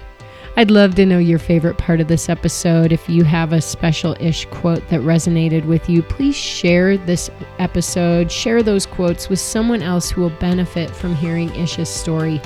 [0.56, 2.94] I'd love to know your favorite part of this episode.
[2.94, 7.30] If you have a special ish quote that resonated with you, please share this
[7.60, 12.42] episode, share those quotes with someone else who will benefit from hearing Ish's story.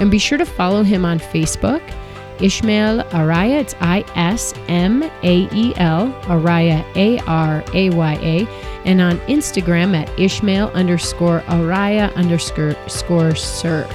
[0.00, 1.82] And be sure to follow him on Facebook
[2.40, 3.60] Ismael Araya.
[3.60, 8.46] It's I S M A E L, Araya A R A Y A,
[8.84, 13.92] and on Instagram at Ismael underscore Araya underscore surf.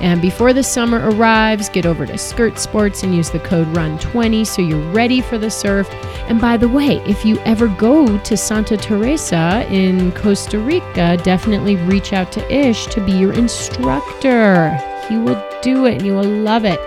[0.00, 4.46] And before the summer arrives, get over to Skirt Sports and use the code RUN20
[4.46, 5.88] so you're ready for the surf.
[6.28, 11.76] And by the way, if you ever go to Santa Teresa in Costa Rica, definitely
[11.76, 14.70] reach out to Ish to be your instructor.
[15.10, 16.80] He will do it and you will love it.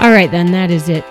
[0.00, 1.04] All right, then, that is it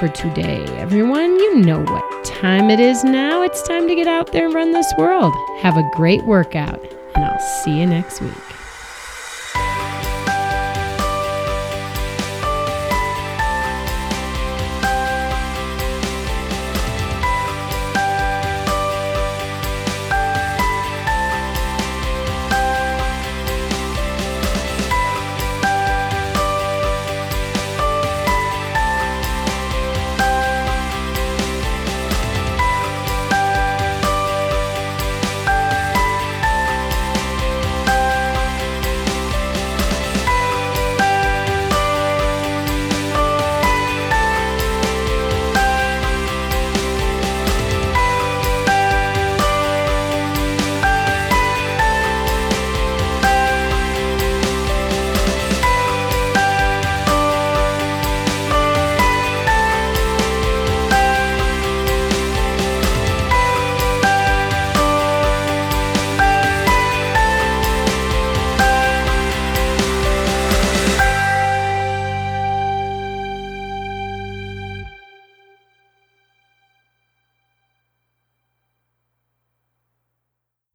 [0.00, 0.64] for today.
[0.78, 3.42] Everyone, you know what time it is now.
[3.42, 5.32] It's time to get out there and run this world.
[5.60, 6.84] Have a great workout,
[7.14, 8.55] and I'll see you next week.